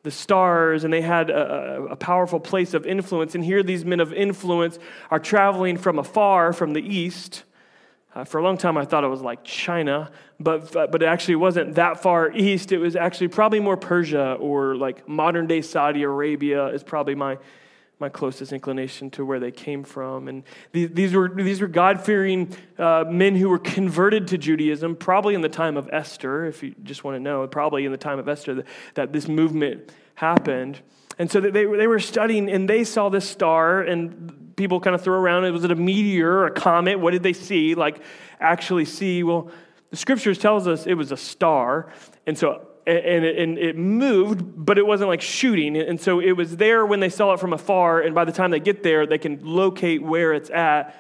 the 0.05 0.11
stars, 0.11 0.85
and 0.85 0.93
they 0.93 1.01
had 1.01 1.31
a, 1.31 1.89
a, 1.91 1.97
powerful 1.97 2.39
place 2.39 2.75
of 2.75 2.87
influence. 2.87 3.35
And 3.35 3.43
here, 3.43 3.63
these 3.63 3.87
men 3.87 4.01
of 4.01 4.13
influence 4.13 4.79
are 5.11 5.19
traveling 5.19 5.79
from 5.79 5.99
afar, 5.99 6.53
from 6.53 6.75
the 6.75 6.83
east. 6.83 7.45
Uh, 8.15 8.23
for 8.23 8.39
a 8.39 8.45
long 8.45 8.59
time, 8.59 8.77
I 8.77 8.85
thought 8.85 9.03
it 9.03 9.09
was 9.09 9.23
like 9.23 9.45
China, 9.45 10.11
but, 10.39 10.73
but 10.73 11.03
it 11.03 11.07
actually 11.07 11.37
wasn't 11.37 11.77
that 11.77 12.03
far 12.03 12.31
east. 12.33 12.71
It 12.71 12.79
was 12.79 12.97
actually 12.97 13.29
probably 13.29 13.61
more 13.61 13.79
Persia 13.79 14.35
or 14.35 14.77
like 14.77 15.09
modern 15.09 15.47
day 15.47 15.63
Saudi 15.63 16.03
Arabia, 16.03 16.67
is 16.67 16.85
probably 16.85 17.15
my, 17.15 17.39
my 17.99 18.11
closest 18.11 18.53
inclination 18.53 19.11
to 19.13 19.25
where 19.25 19.41
they 19.41 19.51
came 19.51 19.83
from. 19.83 20.29
And 20.29 20.43
these, 20.73 20.91
these 20.91 21.15
were, 21.15 21.31
these 21.31 21.63
were 21.63 21.67
God 21.67 22.05
fearing 22.05 22.55
uh, 22.79 23.05
men 23.09 23.37
who 23.37 23.49
were 23.49 23.59
converted 23.59 24.29
to 24.29 24.39
Judaism, 24.39 24.97
probably 24.97 25.35
in 25.35 25.41
the 25.41 25.49
time 25.49 25.79
of 25.79 25.89
Esther, 25.91 26.45
if 26.45 26.63
you 26.63 26.75
just 26.83 27.05
want 27.05 27.17
to 27.17 27.21
know, 27.21 27.49
probably 27.49 27.87
in 27.87 27.91
the 27.91 27.99
time 27.99 28.19
of 28.19 28.29
Esther 28.29 28.55
that, 28.57 28.67
that 28.95 29.13
this 29.15 29.29
movement 29.29 29.91
happened. 30.15 30.81
And 31.19 31.31
so 31.31 31.41
they, 31.41 31.51
they 31.51 31.87
were 31.87 32.01
studying 32.01 32.51
and 32.51 32.69
they 32.69 32.85
saw 32.85 33.09
this 33.09 33.29
star, 33.29 33.83
and 33.83 34.55
people 34.57 34.81
kind 34.81 34.95
of 34.95 35.03
throw 35.03 35.19
around, 35.19 35.45
It 35.45 35.51
was 35.51 35.65
it 35.65 35.71
a 35.71 35.77
meteor 35.77 36.47
a 36.47 36.51
comet? 36.51 36.99
What 36.99 37.13
did 37.13 37.23
they 37.23 37.33
see? 37.33 37.75
Like, 37.75 38.03
actually 38.41 38.85
see? 38.85 39.23
Well, 39.23 39.51
the 39.91 39.97
scriptures 39.97 40.39
tells 40.39 40.67
us 40.67 40.87
it 40.87 40.95
was 40.95 41.13
a 41.13 41.17
star. 41.17 41.93
And 42.27 42.37
so 42.37 42.67
and 42.87 43.25
it, 43.25 43.39
and 43.39 43.59
it, 43.59 43.77
moved, 43.77 44.43
but 44.45 44.77
it 44.77 44.87
wasn't 44.87 45.09
like 45.09 45.23
shooting. 45.23 45.77
And 45.77 45.99
so 45.99 46.21
it 46.21 46.33
was 46.33 46.57
there 46.57 46.85
when 46.85 47.01
they 47.01 47.09
saw 47.09 47.33
it 47.33 47.41
from 47.41 47.53
afar, 47.53 48.01
and 48.01 48.15
by 48.15 48.25
the 48.25 48.33
time 48.33 48.51
they 48.51 48.61
get 48.61 48.83
there, 48.83 49.07
they 49.07 49.17
can 49.19 49.41
locate 49.43 50.03
where 50.03 50.35
it's 50.35 50.51
at. 50.51 50.95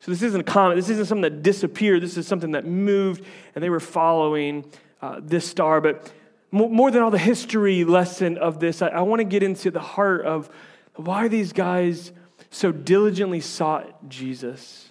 So 0.00 0.10
this 0.10 0.22
isn't 0.22 0.40
a 0.40 0.44
comet. 0.44 0.76
This 0.76 0.88
isn't 0.90 1.06
something 1.06 1.22
that 1.22 1.42
disappeared. 1.42 2.02
This 2.02 2.16
is 2.16 2.26
something 2.26 2.52
that 2.52 2.64
moved, 2.64 3.24
and 3.54 3.62
they 3.62 3.70
were 3.70 3.80
following 3.80 4.64
uh, 5.00 5.20
this 5.22 5.48
star. 5.48 5.80
But 5.80 6.10
more, 6.50 6.90
than 6.90 7.02
all 7.02 7.10
the 7.10 7.18
history 7.18 7.84
lesson 7.84 8.38
of 8.38 8.60
this, 8.60 8.82
I, 8.82 8.88
I 8.88 9.00
want 9.02 9.20
to 9.20 9.24
get 9.24 9.42
into 9.42 9.70
the 9.70 9.80
heart 9.80 10.24
of 10.24 10.48
why 10.96 11.28
these 11.28 11.52
guys 11.52 12.12
so 12.50 12.72
diligently 12.72 13.40
sought 13.40 14.08
Jesus 14.08 14.90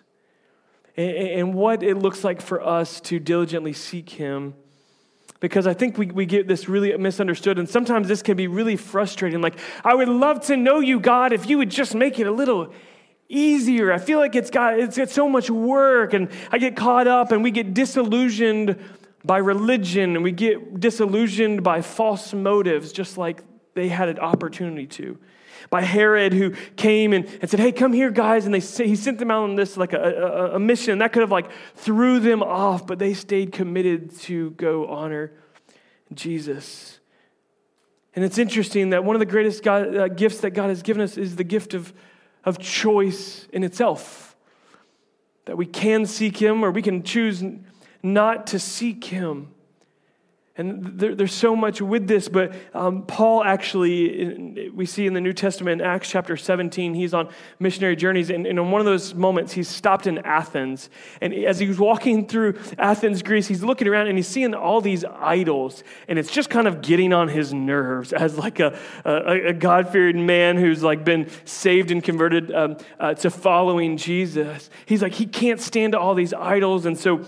and, 0.96 1.10
and 1.10 1.54
what 1.54 1.84
it 1.84 1.98
looks 1.98 2.24
like 2.24 2.42
for 2.42 2.62
us 2.62 3.02
to 3.02 3.20
diligently 3.20 3.74
seek 3.74 4.10
him 4.10 4.54
because 5.40 5.68
I 5.68 5.74
think 5.74 5.98
we, 5.98 6.08
we 6.08 6.26
get 6.26 6.48
this 6.48 6.68
really 6.68 6.96
misunderstood. 6.98 7.60
And 7.60 7.70
sometimes 7.70 8.08
this 8.08 8.22
can 8.22 8.38
be 8.38 8.48
really 8.48 8.76
frustrating. 8.76 9.42
Like, 9.42 9.60
I 9.84 9.94
would 9.94 10.10
love 10.10 10.42
to 10.48 10.58
know 10.58 10.80
you, 10.80 11.00
God, 11.00 11.32
if 11.34 11.50
you 11.50 11.58
would 11.60 11.70
just 11.70 11.94
make 11.94 12.20
it 12.20 12.28
a 12.28 12.32
little 12.32 12.74
easier. 13.30 13.92
I 13.92 13.98
feel 13.98 14.20
like 14.20 14.36
it's 14.36 14.50
got, 14.50 14.80
it's 14.80 14.98
got 14.98 15.10
so 15.10 15.30
much 15.30 15.50
work, 15.50 16.14
and 16.14 16.30
I 16.52 16.58
get 16.58 16.76
caught 16.76 17.08
up, 17.08 17.32
and 17.32 17.44
we 17.44 17.52
get 17.52 17.74
disillusioned 17.74 18.78
by 19.27 19.38
religion, 19.38 20.15
and 20.15 20.24
we 20.24 20.31
get 20.31 20.79
disillusioned 20.79 21.62
by 21.63 21.81
false 21.81 22.34
motives, 22.34 22.91
just 22.91 23.17
like 23.17 23.43
they 23.74 23.89
had 23.89 24.10
an 24.10 24.19
opportunity 24.19 24.88
to. 24.88 25.19
By 25.69 25.81
Herod, 25.81 26.34
who 26.34 26.51
came 26.77 27.13
and, 27.13 27.25
and 27.41 27.50
said, 27.50 27.60
Hey, 27.60 27.72
come 27.72 27.91
here, 27.91 28.10
guys. 28.10 28.46
And 28.46 28.53
they, 28.53 28.60
he 28.60 28.96
sent 28.96 29.19
them 29.19 29.29
out 29.29 29.43
on 29.43 29.55
this 29.55 29.75
like 29.75 29.91
a, 29.93 29.98
a, 29.98 30.55
a 30.55 30.60
mission. 30.60 31.00
That 31.00 31.12
could 31.12 31.22
have 31.22 31.31
like 31.31 31.51
threw 31.75 32.19
them 32.19 32.41
off, 32.41 32.88
but 32.88 33.00
they 33.00 33.13
stayed 33.13 33.51
committed 33.51 34.17
to 34.22 34.51
go 34.51 34.88
honor 34.88 35.34
Jesus. 36.13 37.00
And 38.15 38.24
it's 38.24 38.38
interesting 38.38 38.91
that 38.91 39.03
one 39.03 39.15
of 39.15 39.19
the 39.19 39.25
greatest 39.25 39.62
God, 39.62 39.96
uh, 39.96 40.07
gifts 40.07 40.39
that 40.39 40.51
God 40.51 40.69
has 40.69 40.81
given 40.81 41.03
us 41.03 41.17
is 41.17 41.36
the 41.36 41.43
gift 41.43 41.74
of, 41.74 41.93
of 42.46 42.60
choice 42.60 43.48
in 43.51 43.63
itself. 43.63 44.36
That 45.46 45.57
we 45.57 45.65
can 45.65 46.05
seek 46.05 46.38
Him 46.38 46.63
or 46.63 46.72
we 46.72 46.81
can 46.81 47.03
choose 47.03 47.43
not 48.14 48.48
to 48.48 48.60
seek 48.60 49.04
Him. 49.04 49.50
And 50.58 51.00
there, 51.00 51.14
there's 51.14 51.34
so 51.34 51.56
much 51.56 51.82
with 51.82 52.08
this, 52.08 52.28
but 52.28 52.52
um, 52.74 53.04
Paul 53.04 53.44
actually, 53.44 54.70
we 54.74 54.88
see 54.88 55.06
in 55.06 55.14
the 55.14 55.22
New 55.22 55.34
Testament, 55.34 55.84
Acts 55.84 56.10
chapter 56.10 56.36
17, 56.36 56.96
he's 56.96 57.14
on 57.14 57.30
missionary 57.60 57.96
journeys. 57.96 58.32
And, 58.32 58.48
and 58.48 58.58
in 58.58 58.72
one 58.72 58.82
of 58.82 58.86
those 58.86 59.14
moments, 59.14 59.54
he's 59.54 59.68
stopped 59.68 60.08
in 60.08 60.18
Athens. 60.20 60.90
And 61.22 61.32
as 61.32 61.60
he's 61.60 61.78
walking 61.78 62.28
through 62.28 62.60
Athens, 62.80 63.22
Greece, 63.22 63.48
he's 63.48 63.64
looking 63.64 63.88
around 63.88 64.08
and 64.08 64.18
he's 64.18 64.28
seeing 64.28 64.56
all 64.56 64.82
these 64.82 65.06
idols. 65.06 65.84
And 66.08 66.18
it's 66.18 66.32
just 66.32 66.50
kind 66.50 66.68
of 66.68 66.82
getting 66.82 67.14
on 67.14 67.28
his 67.28 67.54
nerves 67.54 68.12
as 68.12 68.40
like 68.40 68.60
a, 68.60 68.80
a, 69.06 69.50
a 69.50 69.54
God-fearing 69.54 70.26
man 70.26 70.58
who's 70.58 70.82
like 70.82 71.06
been 71.06 71.30
saved 71.46 71.92
and 71.92 72.04
converted 72.04 72.52
um, 72.52 72.78
uh, 73.00 73.14
to 73.14 73.30
following 73.30 73.96
Jesus. 73.96 74.72
He's 74.88 75.04
like, 75.04 75.14
he 75.14 75.28
can't 75.28 75.62
stand 75.62 75.94
all 75.94 76.16
these 76.16 76.34
idols. 76.34 76.88
And 76.88 76.98
so 76.98 77.28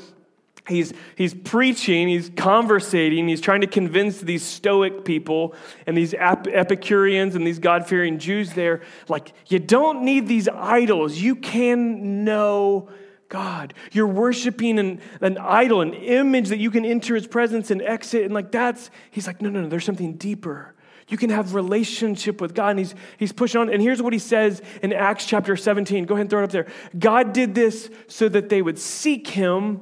he's, 0.69 0.93
he's 1.15 1.33
preaching, 1.33 2.07
he's 2.07 2.29
conversating, 2.35 3.27
he's 3.27 3.41
trying 3.41 3.61
to 3.61 3.67
convince 3.67 4.21
these 4.21 4.43
Stoic 4.43 5.03
people 5.03 5.55
and 5.85 5.97
these 5.97 6.13
Epicureans 6.13 7.35
and 7.35 7.45
these 7.45 7.59
God 7.59 7.87
fearing 7.87 8.19
Jews 8.19 8.53
there, 8.53 8.81
like, 9.07 9.33
you 9.47 9.59
don't 9.59 10.03
need 10.03 10.27
these 10.27 10.47
idols. 10.47 11.17
You 11.17 11.35
can 11.35 12.23
know 12.23 12.89
God. 13.29 13.73
You're 13.91 14.07
worshiping 14.07 14.79
an, 14.79 15.01
an 15.21 15.37
idol, 15.37 15.81
an 15.81 15.93
image 15.93 16.49
that 16.49 16.57
you 16.57 16.71
can 16.71 16.83
enter 16.83 17.15
his 17.15 17.27
presence 17.27 17.71
and 17.71 17.81
exit. 17.81 18.23
And 18.23 18.33
like, 18.33 18.51
that's, 18.51 18.89
he's 19.11 19.27
like, 19.27 19.41
no, 19.41 19.49
no, 19.49 19.61
no, 19.61 19.69
there's 19.69 19.85
something 19.85 20.13
deeper. 20.13 20.73
You 21.07 21.17
can 21.17 21.29
have 21.31 21.55
relationship 21.55 22.39
with 22.41 22.53
God. 22.53 22.71
And 22.71 22.79
he's, 22.79 22.95
he's 23.17 23.31
pushing 23.31 23.61
on. 23.61 23.69
And 23.69 23.81
here's 23.81 24.01
what 24.01 24.13
he 24.13 24.19
says 24.19 24.61
in 24.81 24.93
Acts 24.93 25.25
chapter 25.25 25.55
17. 25.55 26.05
Go 26.05 26.15
ahead 26.15 26.21
and 26.21 26.29
throw 26.29 26.41
it 26.41 26.45
up 26.45 26.51
there. 26.51 26.67
God 26.97 27.33
did 27.33 27.55
this 27.55 27.89
so 28.07 28.29
that 28.29 28.49
they 28.49 28.61
would 28.61 28.77
seek 28.77 29.27
him 29.27 29.81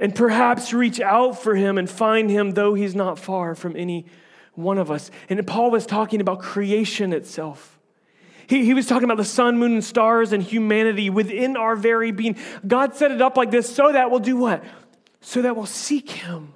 and 0.00 0.14
perhaps 0.14 0.72
reach 0.72 1.00
out 1.00 1.42
for 1.42 1.54
him 1.54 1.78
and 1.78 1.88
find 1.88 2.30
him, 2.30 2.52
though 2.52 2.74
he's 2.74 2.94
not 2.94 3.18
far 3.18 3.54
from 3.54 3.76
any 3.76 4.06
one 4.54 4.78
of 4.78 4.90
us. 4.90 5.10
And 5.28 5.44
Paul 5.46 5.70
was 5.70 5.86
talking 5.86 6.20
about 6.20 6.40
creation 6.40 7.12
itself. 7.12 7.78
He, 8.48 8.64
he 8.64 8.74
was 8.74 8.86
talking 8.86 9.04
about 9.04 9.18
the 9.18 9.24
sun, 9.24 9.58
moon, 9.58 9.74
and 9.74 9.84
stars 9.84 10.32
and 10.32 10.42
humanity 10.42 11.10
within 11.10 11.56
our 11.56 11.76
very 11.76 12.12
being. 12.12 12.36
God 12.66 12.94
set 12.96 13.10
it 13.10 13.20
up 13.20 13.36
like 13.36 13.50
this 13.50 13.72
so 13.72 13.92
that 13.92 14.10
we'll 14.10 14.20
do 14.20 14.36
what? 14.36 14.64
So 15.20 15.42
that 15.42 15.54
we'll 15.54 15.66
seek 15.66 16.10
him. 16.10 16.54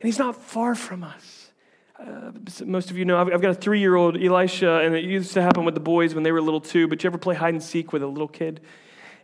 And 0.00 0.08
he's 0.08 0.18
not 0.18 0.34
far 0.34 0.74
from 0.74 1.04
us. 1.04 1.52
Uh, 1.98 2.32
most 2.64 2.90
of 2.90 2.96
you 2.96 3.04
know 3.04 3.20
I've, 3.20 3.30
I've 3.34 3.42
got 3.42 3.50
a 3.50 3.54
three 3.54 3.78
year 3.78 3.94
old 3.94 4.16
Elisha, 4.16 4.80
and 4.80 4.94
it 4.94 5.04
used 5.04 5.34
to 5.34 5.42
happen 5.42 5.64
with 5.64 5.74
the 5.74 5.80
boys 5.80 6.14
when 6.14 6.24
they 6.24 6.32
were 6.32 6.40
little 6.40 6.60
too. 6.60 6.88
But 6.88 7.04
you 7.04 7.08
ever 7.08 7.18
play 7.18 7.34
hide 7.34 7.52
and 7.52 7.62
seek 7.62 7.92
with 7.92 8.02
a 8.02 8.06
little 8.06 8.28
kid? 8.28 8.60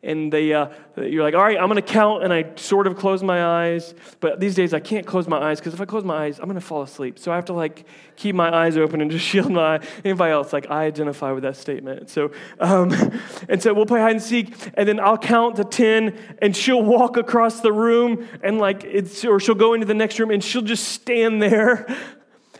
And 0.03 0.33
they, 0.33 0.53
uh, 0.53 0.69
you're 0.97 1.23
like, 1.23 1.35
all 1.35 1.43
right, 1.43 1.59
I'm 1.59 1.69
going 1.69 1.77
to 1.77 1.83
count, 1.83 2.23
and 2.23 2.33
I 2.33 2.53
sort 2.57 2.87
of 2.87 2.97
close 2.97 3.23
my 3.23 3.45
eyes. 3.45 3.95
But 4.21 4.41
these 4.41 4.55
days, 4.55 4.73
I 4.73 4.81
can't 4.81 5.07
close 5.07 5.27
my 5.27 5.39
eyes 5.39 5.59
because 5.59 5.75
if 5.75 5.81
I 5.81 5.85
close 5.85 6.05
my 6.05 6.25
eyes, 6.25 6.39
I'm 6.39 6.47
going 6.47 6.55
to 6.55 6.61
fall 6.61 6.83
asleep. 6.83 7.19
So 7.19 7.33
I 7.33 7.37
have 7.37 7.47
to 7.47 7.53
like 7.53 7.87
keep 8.17 8.35
my 8.35 8.55
eyes 8.55 8.77
open 8.77 9.01
and 9.01 9.11
just 9.17 9.25
shield 9.25 9.51
my 9.51 9.77
eye. 9.77 9.81
Anybody 10.05 10.33
else? 10.33 10.53
Like 10.53 10.71
I 10.71 10.85
identify 10.85 11.33
with 11.33 11.43
that 11.43 11.57
statement. 11.57 12.11
So, 12.11 12.31
um, 12.61 12.93
and 13.49 13.63
so 13.63 13.75
we'll 13.75 13.87
play 13.87 14.01
hide 14.01 14.13
and 14.13 14.23
seek, 14.23 14.55
and 14.75 14.89
then 14.89 15.01
I'll 15.01 15.19
count 15.19 15.57
to 15.57 15.65
ten, 15.65 16.19
and 16.39 16.57
she'll 16.57 16.83
walk 16.83 17.17
across 17.17 17.61
the 17.61 17.73
room, 17.73 18.29
and 18.43 18.59
like 18.59 18.85
it's, 18.85 19.25
or 19.25 19.41
she'll 19.41 19.55
go 19.55 19.75
into 19.75 19.87
the 19.87 19.95
next 19.95 20.19
room, 20.19 20.31
and 20.31 20.43
she'll 20.43 20.63
just 20.63 20.89
stand 20.89 21.43
there 21.43 21.87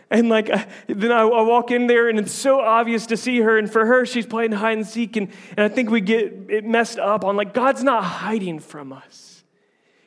and 0.09 0.29
like, 0.29 0.49
uh, 0.49 0.63
then 0.87 1.11
I, 1.11 1.21
I, 1.21 1.41
walk 1.41 1.71
in 1.71 1.87
there 1.87 2.07
and 2.07 2.17
it's 2.17 2.31
so 2.31 2.61
obvious 2.61 3.07
to 3.07 3.17
see 3.17 3.41
her. 3.41 3.57
And 3.57 3.71
for 3.71 3.85
her, 3.85 4.05
she's 4.05 4.25
playing 4.25 4.53
hide 4.53 4.77
and 4.77 4.87
seek. 4.87 5.17
And, 5.17 5.29
and 5.57 5.59
I 5.59 5.67
think 5.69 5.89
we 5.89 6.01
get 6.01 6.49
it 6.49 6.65
messed 6.65 6.97
up 6.97 7.25
on 7.25 7.35
like, 7.35 7.53
God's 7.53 7.83
not 7.83 8.03
hiding 8.03 8.59
from 8.59 8.93
us. 8.93 9.43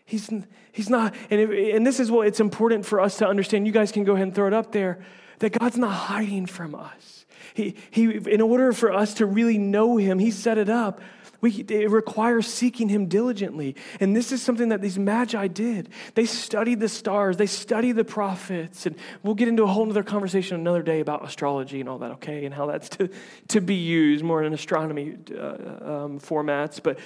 He's, 0.07 0.30
he's 0.73 0.88
not. 0.88 1.14
And, 1.30 1.52
and 1.52 1.87
this 1.87 2.00
is 2.00 2.11
what 2.11 2.26
it's 2.26 2.40
important 2.40 2.87
for 2.87 3.00
us 3.00 3.19
to 3.19 3.28
understand. 3.28 3.66
You 3.66 3.73
guys 3.73 3.92
can 3.92 4.04
go 4.04 4.14
ahead 4.14 4.28
and 4.28 4.35
throw 4.35 4.47
it 4.47 4.54
up 4.54 4.73
there 4.73 5.04
that 5.40 5.59
God's 5.59 5.76
not 5.76 5.92
hiding 5.92 6.47
from 6.47 6.75
us. 6.75 7.26
He, 7.54 7.75
he, 7.90 8.04
in 8.04 8.40
order 8.40 8.73
for 8.73 8.92
us 8.92 9.14
to 9.14 9.26
really 9.26 9.59
know 9.59 9.97
Him, 9.97 10.19
He 10.19 10.30
set 10.30 10.57
it 10.57 10.69
up 10.69 11.00
we, 11.40 11.50
it 11.68 11.90
requires 11.90 12.47
seeking 12.47 12.88
him 12.88 13.06
diligently. 13.06 13.76
And 13.99 14.14
this 14.14 14.32
is 14.32 14.42
something 14.42 14.68
that 14.68 14.82
these 14.82 14.99
magi 14.99 15.47
did. 15.49 15.88
They 16.14 16.26
studied 16.26 16.80
the 16.80 16.88
stars, 16.88 17.37
they 17.37 17.47
studied 17.47 17.92
the 17.92 18.04
prophets. 18.04 18.87
And 18.87 18.97
we'll 19.23 19.35
get 19.35 19.49
into 19.49 19.62
a 19.62 19.66
whole 19.66 19.88
other 19.88 20.02
conversation 20.02 20.56
another 20.56 20.82
day 20.82 21.00
about 21.00 21.25
astrology 21.25 21.80
and 21.80 21.88
all 21.88 21.99
that, 21.99 22.12
okay? 22.12 22.44
And 22.44 22.54
how 22.54 22.66
that's 22.66 22.88
to, 22.90 23.09
to 23.49 23.61
be 23.61 23.76
used 23.76 24.25
more 24.25 24.42
in 24.42 24.52
astronomy 24.52 25.16
uh, 25.30 25.42
um, 25.42 26.20
formats. 26.20 26.82
But, 26.82 26.99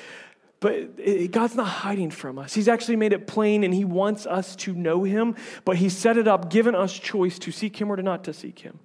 but 0.58 0.74
it, 0.98 1.30
God's 1.30 1.54
not 1.54 1.68
hiding 1.68 2.10
from 2.10 2.38
us. 2.38 2.54
He's 2.54 2.68
actually 2.68 2.96
made 2.96 3.12
it 3.12 3.26
plain 3.26 3.62
and 3.62 3.72
He 3.72 3.84
wants 3.84 4.26
us 4.26 4.56
to 4.56 4.74
know 4.74 5.04
Him, 5.04 5.36
but 5.64 5.76
He 5.76 5.88
set 5.88 6.16
it 6.16 6.26
up, 6.26 6.50
given 6.50 6.74
us 6.74 6.92
choice 6.98 7.38
to 7.40 7.52
seek 7.52 7.80
Him 7.80 7.90
or 7.90 7.96
to 7.96 8.02
not 8.02 8.24
to 8.24 8.32
seek 8.32 8.58
Him. 8.60 8.80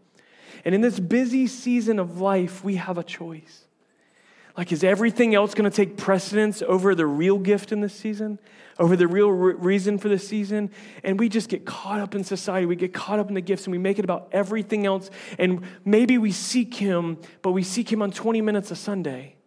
And 0.65 0.75
in 0.75 0.81
this 0.81 0.99
busy 0.99 1.47
season 1.47 1.99
of 1.99 2.19
life, 2.19 2.63
we 2.63 2.75
have 2.75 2.97
a 2.97 3.03
choice. 3.03 3.65
Like, 4.59 4.73
is 4.73 4.83
everything 4.83 5.35
else 5.35 5.53
going 5.53 5.71
to 5.71 5.73
take 5.73 5.95
precedence 5.95 6.61
over 6.61 6.93
the 6.93 7.05
real 7.05 7.37
gift 7.37 7.71
in 7.71 7.79
this 7.79 7.93
season? 7.93 8.39
Over 8.77 8.97
the 8.97 9.07
real 9.07 9.29
re- 9.29 9.53
reason 9.53 9.97
for 9.97 10.09
this 10.09 10.27
season? 10.27 10.71
And 11.01 11.17
we 11.17 11.29
just 11.29 11.47
get 11.47 11.65
caught 11.65 12.01
up 12.01 12.13
in 12.13 12.25
society. 12.25 12.65
We 12.65 12.75
get 12.75 12.93
caught 12.93 13.19
up 13.19 13.29
in 13.29 13.35
the 13.35 13.41
gifts 13.41 13.67
and 13.67 13.71
we 13.71 13.77
make 13.77 13.99
it 13.99 14.03
about 14.03 14.27
everything 14.33 14.85
else. 14.85 15.11
And 15.37 15.63
maybe 15.85 16.17
we 16.17 16.33
seek 16.33 16.73
Him, 16.73 17.19
but 17.41 17.53
we 17.53 17.63
seek 17.63 17.89
Him 17.89 18.01
on 18.01 18.11
20 18.11 18.41
minutes 18.41 18.69
a 18.69 18.75
Sunday. 18.75 19.37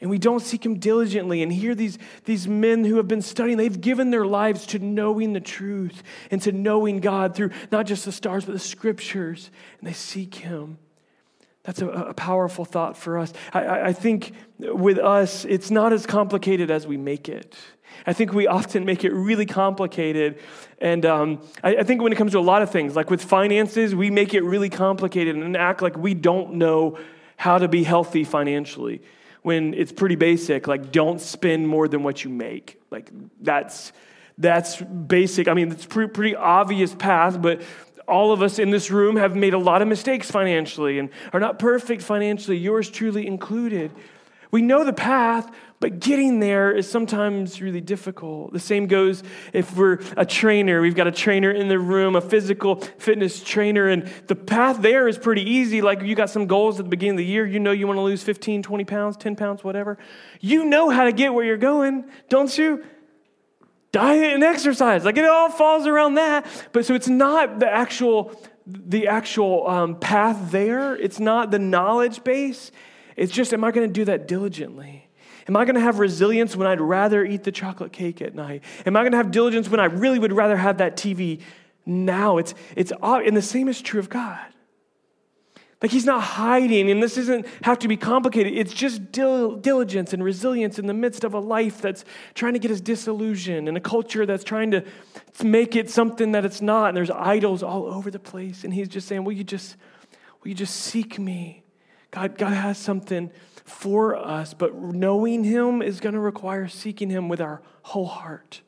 And 0.00 0.08
we 0.08 0.18
don't 0.18 0.38
seek 0.38 0.64
Him 0.64 0.78
diligently. 0.78 1.42
And 1.42 1.52
here, 1.52 1.74
these, 1.74 1.98
these 2.24 2.46
men 2.46 2.84
who 2.84 2.98
have 2.98 3.08
been 3.08 3.22
studying, 3.22 3.58
they've 3.58 3.80
given 3.80 4.10
their 4.10 4.24
lives 4.24 4.66
to 4.66 4.78
knowing 4.78 5.32
the 5.32 5.40
truth 5.40 6.00
and 6.30 6.40
to 6.42 6.52
knowing 6.52 7.00
God 7.00 7.34
through 7.34 7.50
not 7.72 7.86
just 7.86 8.04
the 8.04 8.12
stars, 8.12 8.44
but 8.44 8.52
the 8.52 8.60
scriptures. 8.60 9.50
And 9.80 9.88
they 9.88 9.94
seek 9.94 10.36
Him. 10.36 10.78
That's 11.64 11.80
a, 11.80 11.88
a, 11.88 12.14
powerful 12.14 12.64
thought 12.64 12.96
for 12.96 13.18
us. 13.18 13.32
I, 13.52 13.88
I 13.88 13.92
think 13.92 14.32
with 14.58 14.98
us, 14.98 15.44
it's 15.44 15.70
not 15.70 15.92
as 15.92 16.06
complicated 16.06 16.72
as 16.72 16.86
we 16.88 16.96
make 16.96 17.28
it. 17.28 17.56
I 18.04 18.12
think 18.12 18.32
we 18.32 18.46
often 18.46 18.84
make 18.84 19.04
it 19.04 19.12
really 19.12 19.46
complicated. 19.46 20.40
And 20.80 21.06
um, 21.06 21.42
I, 21.62 21.76
I, 21.76 21.82
think 21.84 22.02
when 22.02 22.12
it 22.12 22.16
comes 22.16 22.32
to 22.32 22.38
a 22.38 22.40
lot 22.40 22.62
of 22.62 22.70
things, 22.70 22.96
like 22.96 23.10
with 23.10 23.22
finances, 23.22 23.94
we 23.94 24.10
make 24.10 24.34
it 24.34 24.42
really 24.42 24.70
complicated 24.70 25.36
and 25.36 25.56
act 25.56 25.82
like 25.82 25.96
we 25.96 26.14
don't 26.14 26.54
know 26.54 26.98
how 27.36 27.58
to 27.58 27.68
be 27.68 27.84
healthy 27.84 28.24
financially 28.24 29.02
when 29.42 29.74
it's 29.74 29.92
pretty 29.92 30.16
basic. 30.16 30.66
Like, 30.66 30.90
don't 30.90 31.20
spend 31.20 31.68
more 31.68 31.86
than 31.86 32.02
what 32.02 32.24
you 32.24 32.30
make. 32.30 32.80
Like, 32.90 33.10
that's. 33.40 33.92
That's 34.38 34.80
basic. 34.80 35.46
I 35.46 35.52
mean, 35.52 35.70
it's 35.70 35.84
pretty, 35.84 36.10
pretty 36.10 36.34
obvious 36.34 36.94
path, 36.94 37.40
but 37.40 37.60
all 38.08 38.32
of 38.32 38.42
us 38.42 38.58
in 38.58 38.70
this 38.70 38.90
room 38.90 39.16
have 39.16 39.36
made 39.36 39.54
a 39.54 39.58
lot 39.58 39.82
of 39.82 39.88
mistakes 39.88 40.30
financially 40.30 40.98
and 40.98 41.10
are 41.32 41.40
not 41.40 41.58
perfect 41.58 42.02
financially, 42.02 42.56
yours 42.56 42.90
truly 42.90 43.26
included. 43.26 43.90
We 44.50 44.60
know 44.60 44.84
the 44.84 44.92
path, 44.92 45.50
but 45.80 45.98
getting 45.98 46.38
there 46.38 46.70
is 46.70 46.88
sometimes 46.88 47.60
really 47.62 47.80
difficult. 47.80 48.52
The 48.52 48.60
same 48.60 48.86
goes 48.86 49.22
if 49.54 49.74
we're 49.76 49.98
a 50.16 50.26
trainer. 50.26 50.82
We've 50.82 50.94
got 50.94 51.06
a 51.06 51.12
trainer 51.12 51.50
in 51.50 51.68
the 51.68 51.78
room, 51.78 52.14
a 52.16 52.20
physical 52.20 52.76
fitness 52.76 53.42
trainer, 53.42 53.88
and 53.88 54.06
the 54.26 54.36
path 54.36 54.82
there 54.82 55.08
is 55.08 55.16
pretty 55.16 55.42
easy. 55.42 55.80
Like 55.80 56.02
you 56.02 56.14
got 56.14 56.28
some 56.28 56.46
goals 56.46 56.78
at 56.78 56.84
the 56.84 56.90
beginning 56.90 57.14
of 57.14 57.18
the 57.18 57.24
year. 57.24 57.46
You 57.46 57.60
know 57.60 57.72
you 57.72 57.86
want 57.86 57.96
to 57.96 58.02
lose 58.02 58.22
15, 58.22 58.62
20 58.62 58.84
pounds, 58.84 59.16
10 59.16 59.36
pounds, 59.36 59.64
whatever. 59.64 59.96
You 60.40 60.66
know 60.66 60.90
how 60.90 61.04
to 61.04 61.12
get 61.12 61.32
where 61.32 61.44
you're 61.44 61.56
going, 61.56 62.04
don't 62.28 62.56
you? 62.56 62.84
Diet 63.92 64.32
and 64.32 64.42
exercise. 64.42 65.04
Like 65.04 65.16
it 65.16 65.24
all 65.24 65.50
falls 65.50 65.86
around 65.86 66.14
that. 66.14 66.46
But 66.72 66.84
so 66.84 66.94
it's 66.94 67.08
not 67.08 67.60
the 67.60 67.70
actual 67.70 68.34
the 68.66 69.08
actual 69.08 69.68
um, 69.68 69.96
path 69.96 70.50
there. 70.50 70.96
It's 70.96 71.20
not 71.20 71.50
the 71.50 71.58
knowledge 71.58 72.24
base. 72.24 72.70
It's 73.16 73.32
just, 73.32 73.52
am 73.52 73.64
I 73.64 73.70
going 73.70 73.86
to 73.86 73.92
do 73.92 74.04
that 74.04 74.28
diligently? 74.28 75.08
Am 75.48 75.56
I 75.56 75.64
going 75.64 75.74
to 75.74 75.80
have 75.80 75.98
resilience 75.98 76.54
when 76.54 76.68
I'd 76.68 76.80
rather 76.80 77.24
eat 77.24 77.42
the 77.42 77.52
chocolate 77.52 77.92
cake 77.92 78.22
at 78.22 78.34
night? 78.34 78.62
Am 78.86 78.96
I 78.96 79.00
going 79.00 79.12
to 79.12 79.16
have 79.16 79.32
diligence 79.32 79.68
when 79.68 79.80
I 79.80 79.86
really 79.86 80.18
would 80.18 80.32
rather 80.32 80.56
have 80.56 80.78
that 80.78 80.96
TV 80.96 81.40
now? 81.84 82.38
It's, 82.38 82.54
it's, 82.76 82.92
and 83.02 83.36
the 83.36 83.42
same 83.42 83.68
is 83.68 83.82
true 83.82 83.98
of 83.98 84.08
God. 84.08 84.38
Like 85.82 85.90
he's 85.90 86.04
not 86.04 86.22
hiding, 86.22 86.90
and 86.90 87.02
this 87.02 87.16
doesn't 87.16 87.44
have 87.62 87.80
to 87.80 87.88
be 87.88 87.96
complicated. 87.96 88.52
It's 88.54 88.72
just 88.72 89.10
dil- 89.10 89.56
diligence 89.56 90.12
and 90.12 90.22
resilience 90.22 90.78
in 90.78 90.86
the 90.86 90.94
midst 90.94 91.24
of 91.24 91.34
a 91.34 91.40
life 91.40 91.82
that's 91.82 92.04
trying 92.34 92.52
to 92.52 92.60
get 92.60 92.70
us 92.70 92.80
disillusioned 92.80 93.66
and 93.66 93.76
a 93.76 93.80
culture 93.80 94.24
that's 94.24 94.44
trying 94.44 94.70
to 94.70 94.84
make 95.42 95.74
it 95.74 95.90
something 95.90 96.32
that 96.32 96.44
it's 96.44 96.62
not. 96.62 96.88
And 96.88 96.96
there's 96.96 97.10
idols 97.10 97.64
all 97.64 97.86
over 97.86 98.12
the 98.12 98.20
place. 98.20 98.62
And 98.62 98.72
he's 98.72 98.88
just 98.88 99.08
saying, 99.08 99.24
Will 99.24 99.32
you 99.32 99.42
just, 99.42 99.76
Will 100.42 100.50
you 100.50 100.54
just 100.54 100.76
seek 100.76 101.18
me? 101.18 101.64
God, 102.12 102.38
God 102.38 102.52
has 102.52 102.78
something 102.78 103.32
for 103.64 104.14
us, 104.14 104.54
but 104.54 104.74
knowing 104.76 105.44
Him 105.44 105.82
is 105.82 105.98
going 105.98 106.14
to 106.14 106.20
require 106.20 106.68
seeking 106.68 107.10
Him 107.10 107.28
with 107.28 107.40
our 107.40 107.62
whole 107.82 108.06
heart. 108.06 108.60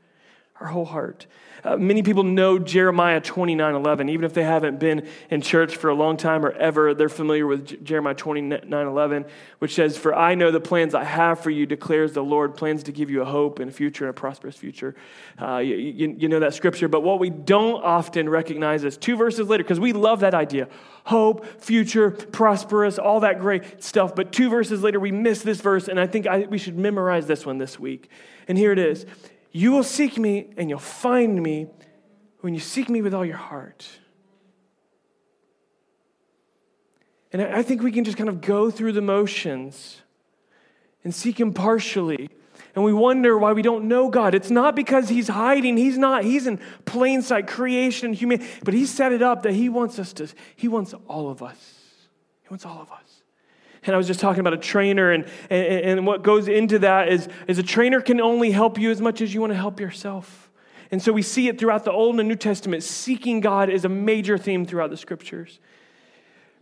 Our 0.65 0.71
whole 0.71 0.87
heart. 0.87 1.27
Uh, 1.63 1.77
many 1.77 2.03
people 2.03 2.23
know 2.23 2.59
Jeremiah 2.59 3.21
29 3.21 3.75
11. 3.75 4.09
Even 4.09 4.25
if 4.25 4.33
they 4.33 4.43
haven't 4.43 4.81
been 4.81 5.07
in 5.29 5.43
church 5.43 5.77
for 5.77 5.91
a 5.91 5.95
long 5.95 6.17
time 6.17 6.43
or 6.43 6.53
ever, 6.53 6.95
they're 6.95 7.11
familiar 7.11 7.47
with 7.47 7.67
J- 7.67 7.77
Jeremiah 7.77 8.15
29 8.15 8.73
11, 8.73 9.27
which 9.59 9.75
says, 9.75 9.99
For 9.99 10.15
I 10.15 10.35
know 10.35 10.51
the 10.51 10.61
plans 10.61 10.95
I 10.95 11.05
have 11.05 11.41
for 11.41 11.51
you, 11.51 11.67
declares 11.67 12.15
the 12.15 12.25
Lord, 12.25 12.55
plans 12.55 12.83
to 12.85 12.93
give 12.93 13.11
you 13.11 13.21
a 13.21 13.27
hope 13.27 13.59
and 13.59 13.71
a 13.71 13.75
future 13.75 14.05
and 14.05 14.11
a 14.11 14.15
prosperous 14.15 14.57
future. 14.57 14.95
Uh, 15.39 15.59
you, 15.59 15.75
you, 15.75 16.17
you 16.21 16.29
know 16.29 16.41
that 16.41 16.55
scripture. 16.55 16.89
But 16.89 17.03
what 17.03 17.19
we 17.19 17.29
don't 17.29 17.85
often 17.85 18.27
recognize 18.27 18.83
is 18.85 18.97
two 18.97 19.17
verses 19.17 19.47
later, 19.47 19.65
because 19.65 19.81
we 19.81 19.93
love 19.93 20.21
that 20.21 20.33
idea 20.33 20.69
hope, 21.05 21.45
future, 21.61 22.11
prosperous, 22.11 22.99
all 22.99 23.21
that 23.21 23.39
great 23.39 23.85
stuff. 23.85 24.15
But 24.15 24.33
two 24.33 24.49
verses 24.49 24.83
later, 24.83 24.99
we 24.99 25.13
miss 25.13 25.43
this 25.43 25.61
verse, 25.61 25.89
and 25.89 26.01
I 26.01 26.07
think 26.07 26.27
I, 26.27 26.39
we 26.45 26.57
should 26.57 26.79
memorize 26.79 27.27
this 27.27 27.45
one 27.45 27.59
this 27.59 27.79
week. 27.79 28.09
And 28.49 28.57
here 28.57 28.73
it 28.73 28.79
is 28.79 29.05
you 29.55 29.71
will 29.71 29.85
seek 29.85 30.19
me 30.19 30.51
and 30.57 30.69
you'll 30.69 30.81
find 30.81 31.41
me 31.41 31.69
when 32.41 32.55
you 32.55 32.61
seek 32.61 32.91
me 32.91 33.01
with 33.01 33.15
all 33.15 33.25
your 33.25 33.37
heart. 33.37 33.89
And 37.33 37.41
I 37.41 37.63
think 37.63 37.81
we 37.81 37.93
can 37.93 38.03
just 38.03 38.19
kind 38.19 38.29
of 38.29 38.41
go 38.41 38.69
through 38.69 38.93
the 38.93 39.01
motions 39.01 40.03
and 41.05 41.15
seek 41.15 41.39
Him 41.39 41.55
partially. 41.55 42.31
And 42.75 42.85
we 42.85 42.93
wonder 42.93 43.39
why 43.39 43.53
we 43.53 43.63
don't 43.63 43.87
know 43.87 44.09
God. 44.09 44.35
It's 44.35 44.51
not 44.51 44.75
because 44.75 45.09
He's 45.09 45.29
hiding. 45.29 45.77
He's 45.77 45.97
not. 45.97 46.25
He's 46.25 46.49
in 46.49 46.59
plain 46.85 47.23
sight, 47.23 47.47
creation, 47.47 48.13
human. 48.13 48.45
But 48.65 48.75
He 48.75 48.87
set 48.87 49.13
it 49.13 49.23
up 49.23 49.45
that 49.45 49.53
He 49.53 49.69
wants 49.69 50.01
us 50.01 50.13
to, 50.15 50.29
He 50.57 50.67
wants 50.67 50.95
all 51.07 51.31
of 51.31 51.45
us. 51.45 51.79
He 52.43 52.49
wants 52.51 52.67
all 52.67 52.83
of 52.83 52.91
us. 52.91 53.23
And 53.87 53.95
I 53.95 53.99
was 53.99 54.07
just 54.07 54.21
talking 54.21 54.41
about 54.41 54.55
a 54.55 54.59
trainer, 54.59 55.13
and, 55.13 55.27
and, 55.51 55.85
and 55.85 56.07
what 56.07 56.23
goes 56.23 56.49
into 56.49 56.79
that 56.81 57.09
is, 57.09 57.29
is 57.47 57.59
a 57.59 57.63
trainer 57.63 58.01
can 58.01 58.21
only 58.21 58.51
help 58.51 58.79
you 58.79 58.91
as 58.91 59.01
much 59.01 59.21
as 59.21 59.35
you 59.35 59.41
want 59.41 59.53
to 59.53 59.59
help 59.59 59.79
yourself. 59.79 60.51
And 60.91 61.03
so 61.03 61.13
we 61.13 61.23
see 61.23 61.49
it 61.49 61.59
throughout 61.59 61.85
the 61.85 61.93
Old 61.93 62.19
and 62.19 62.29
New 62.29 62.37
Testament. 62.37 62.83
Seeking 62.83 63.41
God 63.41 63.69
is 63.69 63.85
a 63.85 63.89
major 63.89 64.39
theme 64.39 64.65
throughout 64.65 64.91
the 64.91 64.97
scriptures. 64.97 65.59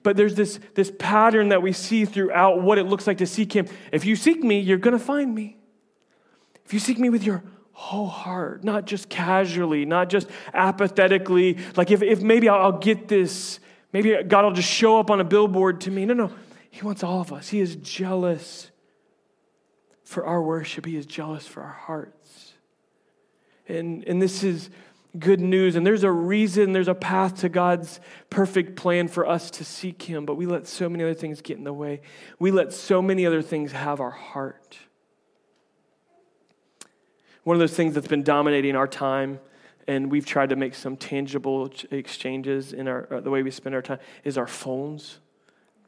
But 0.03 0.17
there's 0.17 0.35
this, 0.35 0.59
this 0.75 0.93
pattern 0.99 1.51
that 1.51 1.63
we 1.63 1.73
see 1.73 2.05
throughout 2.05 2.61
what 2.61 2.79
it 2.79 2.85
looks 2.85 3.07
like 3.07 3.19
to 3.19 3.27
seek 3.27 3.53
Him. 3.53 3.69
If 3.93 4.05
you 4.05 4.17
seek 4.17 4.43
me, 4.43 4.59
you're 4.59 4.79
going 4.79 4.99
to 4.99 5.05
find 5.05 5.35
me. 5.35 5.57
If 6.65 6.73
you 6.73 6.81
seek 6.81 6.99
me 6.99 7.11
with 7.11 7.23
your 7.23 7.45
whole 7.73 8.07
heart, 8.07 8.65
not 8.65 8.85
just 8.87 9.09
casually, 9.09 9.85
not 9.85 10.09
just 10.09 10.29
apathetically, 10.55 11.59
like 11.77 11.91
if, 11.91 12.03
if 12.03 12.21
maybe 12.21 12.49
I'll, 12.49 12.63
I'll 12.63 12.79
get 12.79 13.09
this, 13.09 13.61
maybe 13.93 14.17
God 14.23 14.45
will 14.45 14.53
just 14.53 14.71
show 14.71 14.99
up 14.99 15.11
on 15.11 15.21
a 15.21 15.25
billboard 15.25 15.83
to 15.83 15.91
me. 15.91 16.05
No, 16.07 16.15
no. 16.15 16.33
He 16.73 16.81
wants 16.83 17.05
all 17.05 17.21
of 17.21 17.35
us. 17.35 17.51
He 17.51 17.61
is 17.61 17.77
jealous 17.77 18.71
for 20.05 20.27
our 20.27 20.43
worship, 20.43 20.87
He 20.87 20.97
is 20.97 21.07
jealous 21.07 21.47
for 21.47 21.63
our 21.63 21.73
hearts. 21.73 22.55
And, 23.69 24.05
and 24.05 24.21
this 24.21 24.43
is 24.43 24.71
good 25.19 25.41
news. 25.41 25.77
And 25.77 25.87
there's 25.87 26.03
a 26.03 26.11
reason, 26.11 26.73
there's 26.73 26.89
a 26.89 26.95
path 26.95 27.41
to 27.41 27.51
God's 27.51 28.01
perfect 28.31 28.75
plan 28.77 29.09
for 29.09 29.27
us 29.27 29.51
to 29.53 29.65
seek 29.65 30.03
Him, 30.03 30.25
but 30.25 30.37
we 30.37 30.47
let 30.47 30.67
so 30.67 30.89
many 30.89 31.05
other 31.05 31.15
things 31.15 31.43
get 31.43 31.59
in 31.59 31.65
the 31.65 31.73
way. 31.73 32.01
We 32.39 32.51
let 32.51 32.73
so 32.73 33.03
many 33.03 33.27
other 33.27 33.43
things 33.43 33.73
have 33.73 34.01
our 34.01 34.11
heart. 34.11 34.79
One 37.45 37.55
of 37.55 37.61
those 37.61 37.75
things 37.75 37.95
that's 37.95 38.09
been 38.09 38.23
dominating 38.23 38.77
our 38.77 38.89
time, 38.89 39.41
and 39.87 40.11
we've 40.11 40.27
tried 40.27 40.49
to 40.51 40.57
make 40.57 40.75
some 40.75 40.97
tangible 40.97 41.71
exchanges 41.91 42.73
in 42.73 42.89
our, 42.89 43.09
uh, 43.13 43.21
the 43.21 43.31
way 43.31 43.43
we 43.43 43.51
spend 43.51 43.75
our 43.75 43.83
time, 43.83 43.99
is 44.25 44.39
our 44.39 44.47
phones. 44.47 45.19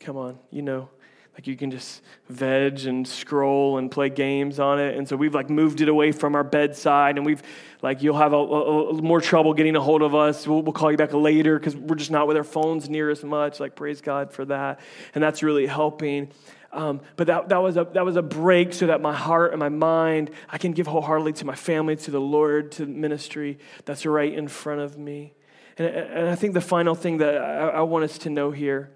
Come 0.04 0.16
on, 0.18 0.38
you 0.50 0.62
know. 0.62 0.90
Like 1.32 1.48
you 1.48 1.56
can 1.56 1.72
just 1.72 2.02
veg 2.28 2.86
and 2.86 3.06
scroll 3.08 3.78
and 3.78 3.90
play 3.90 4.08
games 4.08 4.60
on 4.60 4.78
it. 4.78 4.96
And 4.96 5.08
so 5.08 5.16
we've 5.16 5.34
like 5.34 5.50
moved 5.50 5.80
it 5.80 5.88
away 5.88 6.12
from 6.12 6.36
our 6.36 6.44
bedside 6.44 7.16
and 7.16 7.26
we've 7.26 7.42
like, 7.82 8.02
you'll 8.02 8.18
have 8.18 8.32
a, 8.32 8.36
a, 8.36 8.90
a 8.90 9.02
more 9.02 9.20
trouble 9.20 9.52
getting 9.52 9.74
a 9.74 9.80
hold 9.80 10.02
of 10.02 10.14
us. 10.14 10.46
We'll, 10.46 10.62
we'll 10.62 10.72
call 10.72 10.92
you 10.92 10.96
back 10.96 11.12
later 11.12 11.58
because 11.58 11.74
we're 11.74 11.96
just 11.96 12.12
not 12.12 12.28
with 12.28 12.36
our 12.36 12.44
phones 12.44 12.88
near 12.88 13.10
as 13.10 13.24
much. 13.24 13.58
Like, 13.58 13.74
praise 13.74 14.00
God 14.00 14.32
for 14.32 14.44
that. 14.44 14.78
And 15.14 15.24
that's 15.24 15.42
really 15.42 15.66
helping. 15.66 16.30
Um, 16.70 17.00
but 17.16 17.26
that, 17.26 17.48
that, 17.48 17.62
was 17.62 17.76
a, 17.76 17.84
that 17.94 18.04
was 18.04 18.14
a 18.14 18.22
break 18.22 18.72
so 18.72 18.86
that 18.86 19.00
my 19.00 19.14
heart 19.14 19.52
and 19.52 19.58
my 19.58 19.68
mind, 19.70 20.30
I 20.48 20.58
can 20.58 20.70
give 20.70 20.86
wholeheartedly 20.86 21.32
to 21.34 21.46
my 21.46 21.56
family, 21.56 21.96
to 21.96 22.12
the 22.12 22.20
Lord, 22.20 22.70
to 22.72 22.86
ministry 22.86 23.58
that's 23.86 24.06
right 24.06 24.32
in 24.32 24.46
front 24.46 24.82
of 24.82 24.98
me. 24.98 25.34
And, 25.78 25.88
and 25.88 26.28
I 26.28 26.36
think 26.36 26.54
the 26.54 26.60
final 26.60 26.94
thing 26.94 27.18
that 27.18 27.36
I, 27.38 27.68
I 27.70 27.80
want 27.80 28.04
us 28.04 28.18
to 28.18 28.30
know 28.30 28.52
here 28.52 28.92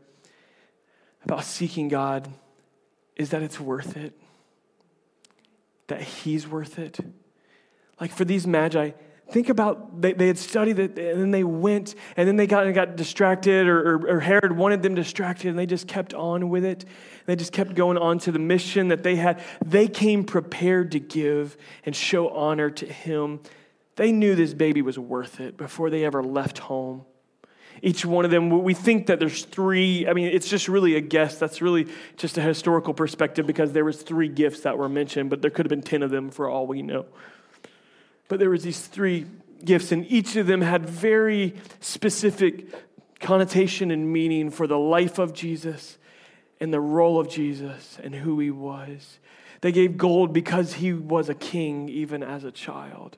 about 1.28 1.44
seeking 1.44 1.88
God 1.88 2.26
is 3.14 3.30
that 3.30 3.42
it's 3.42 3.60
worth 3.60 3.98
it, 3.98 4.18
that 5.88 6.00
He's 6.00 6.48
worth 6.48 6.78
it. 6.78 6.98
Like 8.00 8.12
for 8.12 8.24
these 8.24 8.46
magi, 8.46 8.92
think 9.30 9.50
about 9.50 10.00
they, 10.00 10.14
they 10.14 10.26
had 10.26 10.38
studied 10.38 10.78
it 10.78 10.98
and 10.98 11.20
then 11.20 11.30
they 11.30 11.44
went 11.44 11.94
and 12.16 12.26
then 12.26 12.36
they 12.36 12.46
got, 12.46 12.72
got 12.72 12.96
distracted 12.96 13.66
or, 13.68 13.96
or, 13.96 14.16
or 14.16 14.20
Herod 14.20 14.52
wanted 14.52 14.82
them 14.82 14.94
distracted 14.94 15.48
and 15.48 15.58
they 15.58 15.66
just 15.66 15.86
kept 15.86 16.14
on 16.14 16.48
with 16.48 16.64
it. 16.64 16.86
They 17.26 17.36
just 17.36 17.52
kept 17.52 17.74
going 17.74 17.98
on 17.98 18.18
to 18.20 18.32
the 18.32 18.38
mission 18.38 18.88
that 18.88 19.02
they 19.02 19.16
had. 19.16 19.42
They 19.62 19.86
came 19.86 20.24
prepared 20.24 20.92
to 20.92 20.98
give 20.98 21.58
and 21.84 21.94
show 21.94 22.30
honor 22.30 22.70
to 22.70 22.86
Him. 22.86 23.40
They 23.96 24.12
knew 24.12 24.34
this 24.34 24.54
baby 24.54 24.80
was 24.80 24.98
worth 24.98 25.40
it 25.40 25.58
before 25.58 25.90
they 25.90 26.06
ever 26.06 26.22
left 26.22 26.56
home 26.56 27.04
each 27.82 28.04
one 28.04 28.24
of 28.24 28.30
them. 28.30 28.62
We 28.62 28.74
think 28.74 29.06
that 29.06 29.18
there's 29.18 29.44
three. 29.44 30.06
I 30.06 30.12
mean, 30.12 30.26
it's 30.26 30.48
just 30.48 30.68
really 30.68 30.96
a 30.96 31.00
guess. 31.00 31.38
That's 31.38 31.62
really 31.62 31.86
just 32.16 32.38
a 32.38 32.42
historical 32.42 32.94
perspective 32.94 33.46
because 33.46 33.72
there 33.72 33.84
was 33.84 34.02
three 34.02 34.28
gifts 34.28 34.60
that 34.60 34.78
were 34.78 34.88
mentioned, 34.88 35.30
but 35.30 35.42
there 35.42 35.50
could 35.50 35.66
have 35.66 35.70
been 35.70 35.82
10 35.82 36.02
of 36.02 36.10
them 36.10 36.30
for 36.30 36.48
all 36.48 36.66
we 36.66 36.82
know. 36.82 37.06
But 38.28 38.38
there 38.38 38.50
was 38.50 38.62
these 38.62 38.86
three 38.86 39.26
gifts, 39.64 39.92
and 39.92 40.10
each 40.10 40.36
of 40.36 40.46
them 40.46 40.60
had 40.60 40.88
very 40.88 41.54
specific 41.80 42.66
connotation 43.20 43.90
and 43.90 44.12
meaning 44.12 44.50
for 44.50 44.66
the 44.66 44.78
life 44.78 45.18
of 45.18 45.32
Jesus 45.32 45.98
and 46.60 46.72
the 46.72 46.80
role 46.80 47.18
of 47.18 47.28
Jesus 47.28 47.98
and 48.02 48.14
who 48.14 48.38
he 48.38 48.50
was. 48.50 49.18
They 49.60 49.72
gave 49.72 49.96
gold 49.96 50.32
because 50.32 50.74
he 50.74 50.92
was 50.92 51.28
a 51.28 51.34
king 51.34 51.88
even 51.88 52.22
as 52.22 52.44
a 52.44 52.52
child. 52.52 53.16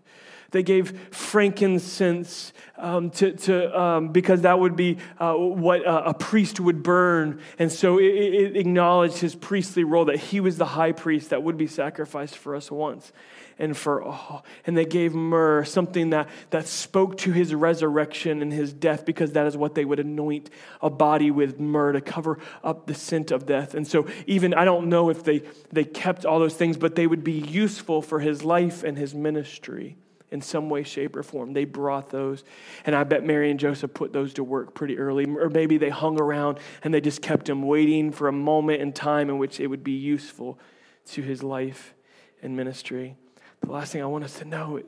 They 0.50 0.62
gave 0.62 0.98
frankincense 1.14 2.52
um, 2.76 3.10
to, 3.10 3.32
to, 3.32 3.80
um, 3.80 4.08
because 4.08 4.42
that 4.42 4.58
would 4.58 4.74
be 4.74 4.98
uh, 5.18 5.34
what 5.34 5.86
uh, 5.86 6.02
a 6.06 6.14
priest 6.14 6.58
would 6.58 6.82
burn. 6.82 7.40
And 7.58 7.70
so 7.70 7.98
it, 7.98 8.04
it 8.04 8.56
acknowledged 8.56 9.18
his 9.18 9.34
priestly 9.34 9.84
role 9.84 10.06
that 10.06 10.16
he 10.16 10.40
was 10.40 10.56
the 10.56 10.64
high 10.66 10.92
priest 10.92 11.30
that 11.30 11.42
would 11.42 11.56
be 11.56 11.66
sacrificed 11.66 12.36
for 12.36 12.56
us 12.56 12.70
once 12.70 13.12
and 13.58 13.76
for 13.76 14.02
all. 14.02 14.44
And 14.66 14.76
they 14.76 14.86
gave 14.86 15.14
myrrh, 15.14 15.64
something 15.64 16.10
that, 16.10 16.28
that 16.48 16.66
spoke 16.66 17.18
to 17.18 17.32
his 17.32 17.54
resurrection 17.54 18.40
and 18.40 18.52
his 18.52 18.72
death, 18.72 19.04
because 19.04 19.32
that 19.32 19.46
is 19.46 19.56
what 19.56 19.74
they 19.74 19.84
would 19.84 20.00
anoint 20.00 20.48
a 20.80 20.88
body 20.88 21.30
with 21.30 21.60
myrrh 21.60 21.92
to 21.92 22.00
cover 22.00 22.38
up 22.64 22.86
the 22.86 22.94
scent 22.94 23.30
of 23.30 23.44
death. 23.44 23.74
And 23.74 23.86
so, 23.86 24.08
even 24.26 24.54
I 24.54 24.64
don't 24.64 24.88
know 24.88 25.10
if 25.10 25.22
they, 25.22 25.42
they 25.70 25.84
kept 25.84 26.24
all 26.24 26.38
those 26.38 26.54
things, 26.54 26.78
but 26.78 26.94
they 26.94 27.06
would 27.06 27.22
be 27.22 27.32
useful 27.32 28.00
for 28.00 28.20
his 28.20 28.42
life 28.42 28.82
and 28.82 28.96
his 28.96 29.14
ministry 29.14 29.98
in 30.30 30.40
some 30.40 30.70
way, 30.70 30.82
shape, 30.82 31.16
or 31.16 31.22
form. 31.22 31.52
They 31.52 31.64
brought 31.64 32.10
those. 32.10 32.44
And 32.84 32.94
I 32.94 33.04
bet 33.04 33.24
Mary 33.24 33.50
and 33.50 33.58
Joseph 33.58 33.92
put 33.92 34.12
those 34.12 34.34
to 34.34 34.44
work 34.44 34.74
pretty 34.74 34.98
early. 34.98 35.24
Or 35.24 35.50
maybe 35.50 35.76
they 35.78 35.88
hung 35.88 36.20
around 36.20 36.58
and 36.82 36.94
they 36.94 37.00
just 37.00 37.22
kept 37.22 37.48
him 37.48 37.62
waiting 37.62 38.12
for 38.12 38.28
a 38.28 38.32
moment 38.32 38.80
in 38.80 38.92
time 38.92 39.28
in 39.28 39.38
which 39.38 39.60
it 39.60 39.66
would 39.66 39.84
be 39.84 39.92
useful 39.92 40.58
to 41.06 41.22
his 41.22 41.42
life 41.42 41.94
and 42.42 42.56
ministry. 42.56 43.16
The 43.60 43.72
last 43.72 43.92
thing 43.92 44.02
I 44.02 44.06
want 44.06 44.24
us 44.24 44.38
to 44.38 44.44
know 44.44 44.80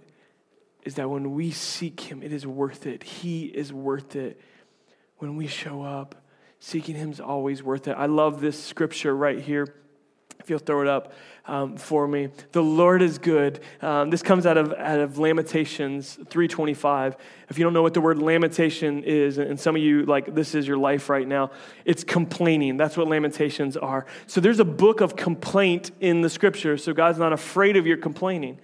is 0.84 0.94
that 0.94 1.10
when 1.10 1.32
we 1.32 1.50
seek 1.50 2.00
him, 2.00 2.22
it 2.22 2.32
is 2.32 2.46
worth 2.46 2.86
it. 2.86 3.02
He 3.02 3.44
is 3.44 3.72
worth 3.72 4.16
it. 4.16 4.40
When 5.18 5.36
we 5.36 5.46
show 5.46 5.82
up, 5.82 6.24
seeking 6.58 6.96
him 6.96 7.10
is 7.10 7.20
always 7.20 7.62
worth 7.62 7.86
it. 7.88 7.92
I 7.92 8.06
love 8.06 8.40
this 8.40 8.62
scripture 8.62 9.14
right 9.14 9.40
here 9.40 9.74
if 10.42 10.50
you'll 10.50 10.58
throw 10.58 10.82
it 10.82 10.88
up 10.88 11.12
um, 11.46 11.76
for 11.76 12.06
me. 12.06 12.28
The 12.52 12.62
lord 12.62 13.02
is 13.02 13.18
good. 13.18 13.60
Um, 13.80 14.10
this 14.10 14.22
comes 14.22 14.46
out 14.46 14.56
of, 14.56 14.72
out 14.72 15.00
of 15.00 15.18
lamentations 15.18 16.14
325 16.14 17.16
if 17.48 17.58
you 17.58 17.64
don't 17.64 17.72
know 17.72 17.82
what 17.82 17.94
the 17.94 18.00
word 18.00 18.18
lamentation 18.18 19.02
is 19.04 19.38
and 19.38 19.58
some 19.58 19.76
of 19.76 19.82
you 19.82 20.04
like 20.04 20.34
this 20.34 20.54
is 20.54 20.66
your 20.66 20.76
life 20.76 21.08
right 21.08 21.26
now 21.26 21.50
it's 21.84 22.04
complaining. 22.04 22.76
That's 22.76 22.96
what 22.96 23.08
lamentations 23.08 23.76
are. 23.76 24.06
So 24.26 24.40
there's 24.40 24.60
a 24.60 24.64
book 24.64 25.00
of 25.00 25.16
complaint 25.16 25.90
in 26.00 26.20
the 26.20 26.30
scripture 26.30 26.76
so 26.76 26.92
god's 26.92 27.18
not 27.18 27.32
afraid 27.32 27.76
of 27.76 27.86
your 27.86 27.96
complaining. 27.96 28.58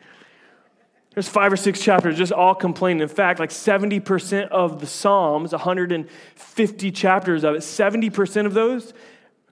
There's 1.14 1.28
five 1.28 1.52
or 1.52 1.56
six 1.56 1.80
chapters 1.80 2.16
just 2.16 2.30
all 2.30 2.54
complaining. 2.54 3.02
In 3.02 3.08
fact, 3.08 3.40
like 3.40 3.50
70% 3.50 4.48
of 4.50 4.78
the 4.78 4.86
Psalms, 4.86 5.50
150 5.50 6.90
chapters 6.92 7.42
of 7.42 7.56
it, 7.56 7.58
70% 7.58 8.46
of 8.46 8.54
those 8.54 8.92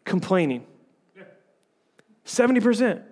complaining. 0.04 0.64
70%. 2.26 3.02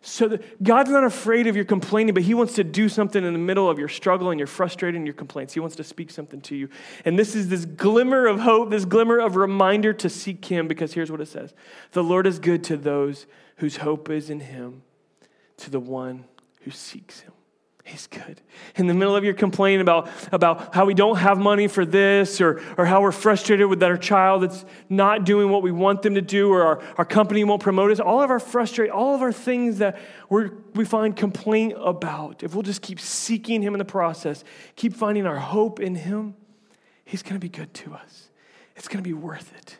So 0.00 0.28
that 0.28 0.62
God's 0.62 0.90
not 0.90 1.02
afraid 1.02 1.48
of 1.48 1.56
your 1.56 1.64
complaining, 1.64 2.14
but 2.14 2.22
He 2.22 2.32
wants 2.32 2.54
to 2.54 2.64
do 2.64 2.88
something 2.88 3.24
in 3.24 3.32
the 3.32 3.38
middle 3.38 3.68
of 3.68 3.80
your 3.80 3.88
struggle 3.88 4.30
and 4.30 4.38
your 4.38 4.46
frustration 4.46 4.96
and 4.96 5.06
your 5.06 5.14
complaints. 5.14 5.54
He 5.54 5.60
wants 5.60 5.74
to 5.76 5.84
speak 5.84 6.12
something 6.12 6.40
to 6.42 6.54
you. 6.54 6.68
And 7.04 7.18
this 7.18 7.34
is 7.34 7.48
this 7.48 7.64
glimmer 7.64 8.26
of 8.26 8.38
hope, 8.40 8.70
this 8.70 8.84
glimmer 8.84 9.18
of 9.18 9.34
reminder 9.34 9.92
to 9.94 10.08
seek 10.08 10.44
Him, 10.44 10.68
because 10.68 10.92
here's 10.92 11.10
what 11.10 11.20
it 11.20 11.26
says 11.26 11.52
The 11.92 12.04
Lord 12.04 12.28
is 12.28 12.38
good 12.38 12.62
to 12.64 12.76
those 12.76 13.26
whose 13.56 13.78
hope 13.78 14.08
is 14.08 14.30
in 14.30 14.38
Him, 14.38 14.82
to 15.56 15.70
the 15.70 15.80
one 15.80 16.26
who 16.60 16.70
seeks 16.70 17.20
Him. 17.20 17.32
He's 17.88 18.06
good. 18.06 18.42
In 18.76 18.86
the 18.86 18.92
middle 18.92 19.16
of 19.16 19.24
your 19.24 19.32
complaint 19.32 19.80
about, 19.80 20.10
about 20.30 20.74
how 20.74 20.84
we 20.84 20.92
don't 20.92 21.16
have 21.16 21.38
money 21.38 21.68
for 21.68 21.86
this 21.86 22.38
or, 22.38 22.60
or 22.76 22.84
how 22.84 23.00
we're 23.00 23.12
frustrated 23.12 23.66
with 23.66 23.82
our 23.82 23.96
child 23.96 24.42
that's 24.42 24.66
not 24.90 25.24
doing 25.24 25.48
what 25.48 25.62
we 25.62 25.72
want 25.72 26.02
them 26.02 26.14
to 26.14 26.20
do 26.20 26.52
or 26.52 26.62
our, 26.64 26.82
our 26.98 27.06
company 27.06 27.42
won't 27.44 27.62
promote 27.62 27.90
us, 27.90 27.98
all 27.98 28.20
of 28.20 28.28
our 28.28 28.38
frustration, 28.38 28.92
all 28.92 29.14
of 29.14 29.22
our 29.22 29.32
things 29.32 29.78
that 29.78 29.98
we 30.28 30.50
we 30.74 30.84
find 30.84 31.16
complaint 31.16 31.74
about, 31.78 32.42
if 32.42 32.54
we'll 32.54 32.62
just 32.62 32.82
keep 32.82 33.00
seeking 33.00 33.62
Him 33.62 33.74
in 33.74 33.78
the 33.78 33.86
process, 33.86 34.44
keep 34.76 34.92
finding 34.92 35.26
our 35.26 35.38
hope 35.38 35.80
in 35.80 35.94
Him, 35.94 36.36
He's 37.06 37.22
going 37.22 37.36
to 37.36 37.40
be 37.40 37.48
good 37.48 37.72
to 37.72 37.94
us. 37.94 38.28
It's 38.76 38.86
going 38.86 39.02
to 39.02 39.08
be 39.08 39.14
worth 39.14 39.50
it. 39.56 39.78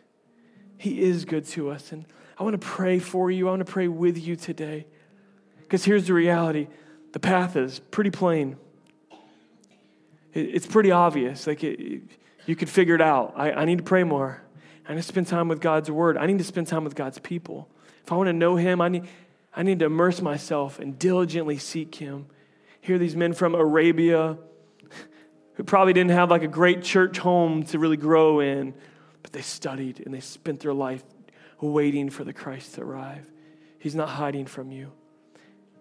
He 0.79 1.03
is 1.03 1.27
good 1.27 1.45
to 1.49 1.71
us. 1.71 1.93
And 1.93 2.07
I 2.39 2.43
want 2.43 2.59
to 2.59 2.67
pray 2.67 3.01
for 3.01 3.31
you. 3.31 3.49
I 3.49 3.51
want 3.51 3.67
to 3.67 3.71
pray 3.71 3.87
with 3.87 4.17
you 4.17 4.35
today. 4.35 4.87
Because 5.59 5.85
here's 5.85 6.07
the 6.07 6.15
reality 6.15 6.69
the 7.13 7.21
path 7.21 7.57
is 7.57 7.79
pretty 7.79 8.11
plain. 8.11 8.57
It's 10.35 10.67
pretty 10.67 10.91
obvious. 10.91 11.47
Like 11.47 11.65
it, 11.65 12.03
you 12.47 12.57
could 12.57 12.69
figure 12.69 12.95
it 12.95 13.01
out. 13.01 13.35
I, 13.37 13.53
I 13.53 13.65
need 13.65 13.79
to 13.79 13.85
pray 13.85 14.05
more. 14.05 14.43
I 14.89 14.95
need 14.95 15.01
to 15.01 15.07
spend 15.07 15.27
time 15.27 15.49
with 15.49 15.61
God's 15.61 15.91
word. 15.91 16.17
I 16.17 16.27
need 16.27 16.39
to 16.39 16.45
spend 16.45 16.67
time 16.67 16.85
with 16.85 16.95
God's 16.95 17.19
people. 17.19 17.69
If 18.05 18.13
I 18.13 18.17
want 18.17 18.29
to 18.29 18.33
know 18.33 18.57
Him, 18.57 18.81
I 18.81 18.89
need, 18.89 19.07
I 19.55 19.63
need 19.63 19.81
to 19.81 19.87
immerse 19.87 20.23
myself 20.23 20.79
and 20.79 20.99
diligently 20.99 21.59
seek 21.59 21.95
Him. 21.95 22.27
Hear 22.81 22.99
these 22.99 23.17
men 23.17 23.35
from 23.35 23.55
Arabia 23.55 24.39
who 25.55 25.65
probably 25.65 25.93
didn't 25.93 26.13
have 26.13 26.31
like 26.31 26.43
a 26.43 26.49
great 26.49 26.83
church 26.83 27.19
home 27.19 27.65
to 27.65 27.79
really 27.79 27.97
grow 27.97 28.41
in, 28.41 28.73
but 29.23 29.33
they 29.33 29.43
studied 29.43 30.01
and 30.05 30.15
they 30.15 30.21
spent 30.21 30.61
their 30.61 30.73
life 30.73 31.03
waiting 31.61 32.09
for 32.09 32.25
the 32.25 32.33
Christ 32.33 32.77
to 32.77 32.83
arrive. 32.83 33.29
He's 33.79 33.95
not 33.95 34.09
hiding 34.09 34.47
from 34.47 34.73
you, 34.73 34.93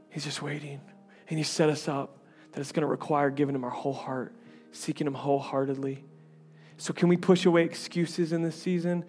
He's 0.09 0.25
just 0.25 0.41
waiting. 0.41 0.81
And 1.29 1.37
He 1.37 1.43
set 1.43 1.69
us 1.69 1.87
up 1.87 2.17
that 2.51 2.61
it's 2.61 2.71
going 2.71 2.81
to 2.81 2.87
require 2.87 3.29
giving 3.29 3.55
Him 3.55 3.63
our 3.63 3.69
whole 3.69 3.93
heart, 3.93 4.33
seeking 4.71 5.07
Him 5.07 5.13
wholeheartedly. 5.13 6.03
So, 6.77 6.93
can 6.93 7.09
we 7.09 7.17
push 7.17 7.45
away 7.45 7.63
excuses 7.63 8.31
in 8.31 8.43
this 8.43 8.55
season? 8.55 9.05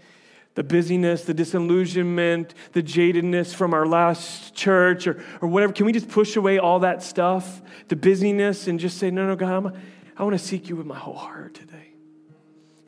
The 0.54 0.64
busyness, 0.64 1.24
the 1.24 1.34
disillusionment, 1.34 2.54
the 2.72 2.82
jadedness 2.82 3.54
from 3.54 3.74
our 3.74 3.86
last 3.86 4.54
church 4.54 5.06
or, 5.06 5.22
or 5.40 5.48
whatever. 5.48 5.72
Can 5.72 5.86
we 5.86 5.92
just 5.92 6.08
push 6.08 6.34
away 6.34 6.58
all 6.58 6.80
that 6.80 7.02
stuff, 7.02 7.62
the 7.88 7.94
busyness, 7.94 8.66
and 8.66 8.80
just 8.80 8.98
say, 8.98 9.10
No, 9.10 9.26
no, 9.26 9.36
God, 9.36 9.52
I'm, 9.52 9.82
I 10.16 10.24
want 10.24 10.36
to 10.36 10.44
seek 10.44 10.68
you 10.68 10.76
with 10.76 10.86
my 10.86 10.96
whole 10.98 11.14
heart 11.14 11.54
today 11.54 11.92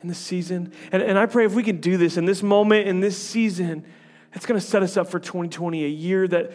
in 0.01 0.09
this 0.09 0.17
season? 0.17 0.73
And, 0.91 1.01
and 1.01 1.17
I 1.17 1.27
pray 1.27 1.45
if 1.45 1.53
we 1.53 1.63
can 1.63 1.79
do 1.79 1.95
this 1.97 2.17
in 2.17 2.25
this 2.25 2.43
moment, 2.43 2.87
in 2.87 2.99
this 2.99 3.17
season, 3.17 3.85
it's 4.33 4.45
going 4.45 4.59
to 4.59 4.65
set 4.65 4.83
us 4.83 4.97
up 4.97 5.09
for 5.09 5.19
2020, 5.19 5.85
a 5.85 5.87
year 5.87 6.27
that 6.27 6.51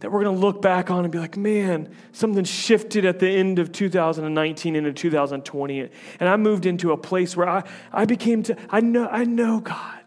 that 0.00 0.12
we're 0.12 0.22
going 0.22 0.36
to 0.36 0.40
look 0.40 0.60
back 0.60 0.90
on 0.90 1.04
and 1.04 1.12
be 1.12 1.18
like, 1.18 1.36
man, 1.36 1.94
something 2.12 2.44
shifted 2.44 3.04
at 3.04 3.18
the 3.18 3.28
end 3.28 3.58
of 3.58 3.72
2019 3.72 4.76
into 4.76 4.92
2020. 4.92 5.80
And 6.20 6.28
I 6.28 6.36
moved 6.36 6.66
into 6.66 6.92
a 6.92 6.96
place 6.96 7.36
where 7.36 7.48
I, 7.48 7.64
I 7.92 8.04
became 8.04 8.42
to, 8.44 8.56
I 8.68 8.80
know, 8.80 9.08
I 9.08 9.24
know 9.24 9.60
God. 9.60 10.00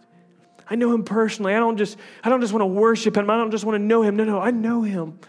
I 0.70 0.76
know 0.76 0.94
him 0.94 1.04
personally. 1.04 1.56
I 1.56 1.60
don't 1.60 1.78
just, 1.78 1.98
I 2.24 2.30
don't 2.30 2.42
just 2.42 2.54
want 2.54 2.62
to 2.62 2.68
worship 2.68 3.18
him. 3.18 3.30
I 3.30 3.38
don't 3.38 3.50
just 3.50 3.66
want 3.66 3.76
to 3.76 3.84
know 3.84 4.04
him. 4.04 4.16
No, 4.16 4.24
no, 4.24 4.40
I 4.40 4.52
know 4.52 4.84
him. 4.84 5.20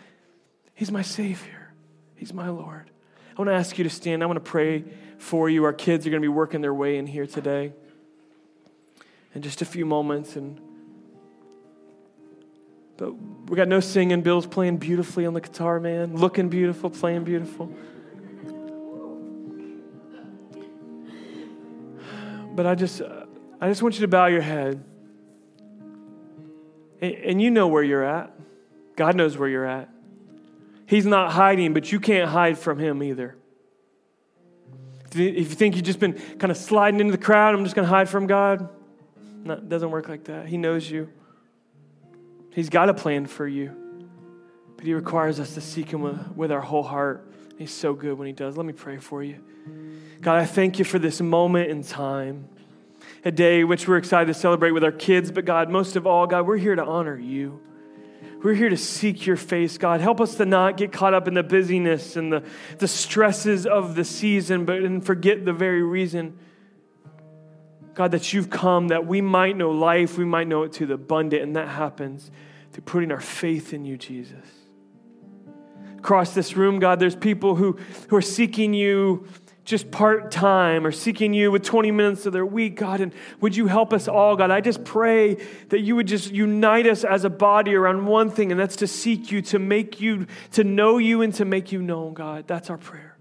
He's 0.75 0.90
my 0.90 1.03
Savior. 1.03 1.73
He's 2.16 2.35
my 2.35 2.51
Lord. 2.51 2.90
I 3.31 3.40
want 3.40 3.49
to 3.49 3.55
ask 3.55 3.79
you 3.79 3.85
to 3.85 3.90
stand. 3.90 4.23
I 4.23 4.27
want 4.27 4.37
to 4.37 4.51
pray 4.51 4.85
for 5.16 5.49
you. 5.49 5.64
Our 5.64 5.73
kids 5.73 6.07
are 6.07 6.11
going 6.11 6.20
to 6.20 6.25
be 6.25 6.29
working 6.29 6.61
their 6.61 6.75
way 6.75 6.99
in 6.99 7.07
here 7.07 7.27
today 7.27 7.73
in 9.35 9.40
just 9.40 9.62
a 9.62 9.64
few 9.64 9.87
moments. 9.87 10.37
And 10.37 10.61
but 13.01 13.15
we 13.49 13.57
got 13.57 13.67
no 13.67 13.81
singing. 13.81 14.21
Bill's 14.21 14.47
playing 14.47 14.77
beautifully 14.77 15.25
on 15.25 15.33
the 15.33 15.41
guitar, 15.41 15.81
man. 15.81 16.15
Looking 16.15 16.51
beautiful, 16.51 16.91
playing 16.91 17.25
beautiful. 17.25 17.73
But 22.55 22.67
I 22.67 22.75
just, 22.75 23.01
I 23.59 23.69
just 23.69 23.83
want 23.83 23.95
you 23.95 24.03
to 24.03 24.09
bow 24.09 24.27
your 24.27 24.43
head. 24.43 24.85
And, 27.01 27.15
and 27.15 27.43
you 27.43 27.51
know 27.51 27.69
where 27.69 27.83
you're 27.83 28.05
at. 28.05 28.35
God 28.97 29.17
knows 29.17 29.39
where 29.39 29.49
you're 29.49 29.65
at. 29.65 29.89
He's 30.85 31.07
not 31.07 31.33
hiding, 31.33 31.73
but 31.73 31.91
you 31.91 32.01
can't 32.01 32.29
hide 32.29 32.59
from 32.59 32.79
Him 32.79 33.03
either. 33.03 33.35
If 35.13 35.17
you 35.17 35.45
think 35.47 35.75
you've 35.75 35.87
just 35.87 36.01
been 36.01 36.21
kind 36.39 36.51
of 36.51 36.59
sliding 36.59 37.01
into 37.01 37.13
the 37.13 37.19
crowd, 37.19 37.55
I'm 37.55 37.65
just 37.65 37.75
going 37.75 37.87
to 37.87 37.91
hide 37.91 38.11
from 38.11 38.27
God, 38.27 38.69
no, 39.43 39.55
it 39.55 39.71
doesn't 39.71 39.91
work 39.91 40.07
like 40.07 40.25
that. 40.25 40.47
He 40.47 40.59
knows 40.59 40.91
you. 40.91 41.09
He's 42.53 42.69
got 42.69 42.89
a 42.89 42.95
plan 42.95 43.27
for 43.27 43.47
you, 43.47 43.75
but 44.77 44.85
He 44.85 44.95
requires 44.95 45.39
us 45.39 45.55
to 45.55 45.61
seek 45.61 45.93
Him 45.93 46.03
with, 46.03 46.37
with 46.37 46.53
our 46.53 46.61
whole 46.61 46.83
heart. 46.83 47.33
He's 47.59 47.73
so 47.73 47.95
good 47.95 48.19
when 48.19 48.27
He 48.27 48.33
does. 48.33 48.57
Let 48.57 48.67
me 48.67 48.73
pray 48.73 48.99
for 48.99 49.23
you. 49.23 49.37
God, 50.21 50.39
I 50.39 50.47
thank 50.47 50.79
you 50.79 50.85
for 50.85 50.99
this 50.99 51.21
moment 51.21 51.71
in 51.71 51.83
time, 51.83 52.49
a 53.25 53.31
day 53.31 53.65
which 53.65 53.87
we're 53.87 53.97
excited 53.97 54.27
to 54.27 54.35
celebrate 54.35 54.73
with 54.73 54.85
our 54.85 54.93
kids, 54.93 55.31
but 55.31 55.45
God, 55.45 55.71
most 55.71 55.97
of 55.97 56.07
all, 56.07 56.27
God, 56.27 56.47
we're 56.47 56.57
here 56.57 56.75
to 56.75 56.85
honor 56.85 57.19
you. 57.19 57.61
We're 58.43 58.55
here 58.55 58.71
to 58.71 58.77
seek 58.77 59.27
your 59.27 59.37
face, 59.37 59.77
God. 59.77 60.01
Help 60.01 60.21
us 60.21 60.37
to 60.37 60.47
not 60.47 60.79
get 60.79 60.93
caught 60.93 61.13
up 61.13 61.29
in 61.29 61.35
the 61.35 61.43
busyness 61.43 62.17
and 62.17 62.33
the, 62.33 62.43
the 62.79 62.89
stresses 62.89 63.67
of 63.67 63.95
the 63.95 64.05
season, 64.05 64.65
but 64.65 64.79
and 64.79 65.05
forget 65.05 65.45
the 65.45 65.53
very 65.53 65.83
reason 65.83 66.39
God, 68.01 68.13
that 68.13 68.33
you've 68.33 68.49
come 68.49 68.89
that 68.89 69.05
we 69.05 69.21
might 69.21 69.59
know 69.59 69.73
life, 69.73 70.17
we 70.17 70.25
might 70.25 70.49
know 70.49 70.63
it 70.63 70.73
to 70.73 70.87
the 70.87 70.95
abundant, 70.95 71.43
and 71.43 71.57
that 71.57 71.69
happens 71.69 72.31
through 72.73 72.85
putting 72.85 73.13
our 73.13 73.21
faith 73.21 73.75
in 73.75 73.85
you, 73.85 73.99
Jesus. 73.99 74.47
Across 75.99 76.33
this 76.33 76.57
room, 76.57 76.79
God, 76.79 76.99
there's 76.99 77.15
people 77.15 77.57
who, 77.57 77.79
who 78.09 78.17
are 78.17 78.23
seeking 78.23 78.73
you 78.73 79.29
just 79.67 79.91
part 79.91 80.31
time 80.31 80.87
or 80.87 80.93
seeking 80.93 81.35
you 81.35 81.51
with 81.51 81.63
20 81.63 81.91
minutes 81.91 82.25
of 82.25 82.33
their 82.33 82.47
week, 82.47 82.77
God. 82.77 83.03
And 83.03 83.13
would 83.43 83.55
you 83.55 83.67
help 83.67 83.93
us 83.93 84.09
all, 84.09 84.35
God? 84.35 84.51
I 84.51 84.63
just 84.63 84.83
pray 84.83 85.35
that 85.69 85.81
you 85.81 85.95
would 85.97 86.07
just 86.07 86.33
unite 86.33 86.87
us 86.87 87.05
as 87.05 87.27
a 87.27 87.31
body 87.31 87.75
around 87.75 88.07
one 88.07 88.31
thing, 88.31 88.51
and 88.51 88.59
that's 88.59 88.77
to 88.77 88.87
seek 88.87 89.31
you, 89.31 89.43
to 89.43 89.59
make 89.59 90.01
you, 90.01 90.27
to 90.53 90.65
know 90.65 90.97
you, 90.97 91.21
and 91.21 91.35
to 91.35 91.45
make 91.45 91.71
you 91.71 91.83
known, 91.83 92.15
God. 92.15 92.47
That's 92.47 92.71
our 92.71 92.79
prayer. 92.79 93.19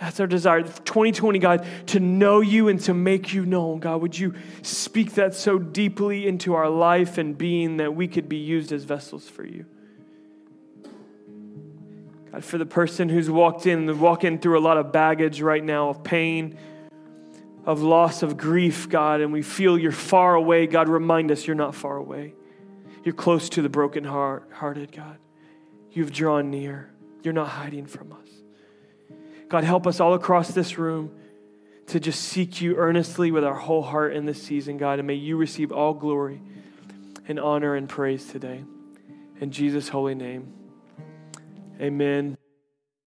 That's 0.00 0.20
our 0.20 0.26
desire. 0.26 0.62
2020, 0.62 1.38
God, 1.38 1.66
to 1.86 2.00
know 2.00 2.40
you 2.40 2.68
and 2.68 2.78
to 2.82 2.92
make 2.92 3.32
you 3.32 3.46
known. 3.46 3.80
God, 3.80 4.02
would 4.02 4.18
you 4.18 4.34
speak 4.62 5.14
that 5.14 5.34
so 5.34 5.58
deeply 5.58 6.26
into 6.26 6.54
our 6.54 6.68
life 6.68 7.16
and 7.16 7.36
being 7.36 7.78
that 7.78 7.94
we 7.94 8.06
could 8.06 8.28
be 8.28 8.36
used 8.36 8.72
as 8.72 8.84
vessels 8.84 9.26
for 9.28 9.44
you? 9.44 9.64
God, 12.30 12.44
for 12.44 12.58
the 12.58 12.66
person 12.66 13.08
who's 13.08 13.30
walked 13.30 13.66
in, 13.66 13.98
walking 13.98 14.38
through 14.38 14.58
a 14.58 14.60
lot 14.60 14.76
of 14.76 14.92
baggage 14.92 15.40
right 15.40 15.64
now 15.64 15.88
of 15.88 16.04
pain, 16.04 16.58
of 17.64 17.82
loss, 17.82 18.22
of 18.22 18.36
grief, 18.36 18.90
God, 18.90 19.22
and 19.22 19.32
we 19.32 19.40
feel 19.40 19.78
you're 19.78 19.92
far 19.92 20.34
away, 20.34 20.66
God, 20.66 20.88
remind 20.88 21.30
us 21.30 21.46
you're 21.46 21.56
not 21.56 21.74
far 21.74 21.96
away. 21.96 22.34
You're 23.02 23.14
close 23.14 23.48
to 23.50 23.62
the 23.62 23.68
broken 23.70 24.04
heart, 24.04 24.50
hearted, 24.52 24.92
God. 24.92 25.16
You've 25.90 26.12
drawn 26.12 26.50
near. 26.50 26.90
You're 27.22 27.32
not 27.32 27.48
hiding 27.48 27.86
from 27.86 28.12
us. 28.12 28.25
God, 29.56 29.64
help 29.64 29.86
us 29.86 30.00
all 30.00 30.12
across 30.12 30.48
this 30.48 30.76
room 30.76 31.10
to 31.86 31.98
just 31.98 32.20
seek 32.20 32.60
you 32.60 32.76
earnestly 32.76 33.30
with 33.30 33.42
our 33.42 33.54
whole 33.54 33.80
heart 33.80 34.14
in 34.14 34.26
this 34.26 34.42
season, 34.42 34.76
God, 34.76 34.98
and 34.98 35.08
may 35.08 35.14
you 35.14 35.38
receive 35.38 35.72
all 35.72 35.94
glory 35.94 36.42
and 37.26 37.40
honor 37.40 37.74
and 37.74 37.88
praise 37.88 38.26
today. 38.26 38.62
In 39.40 39.50
Jesus' 39.50 39.88
holy 39.88 40.14
name, 40.14 40.52
amen. 41.80 42.36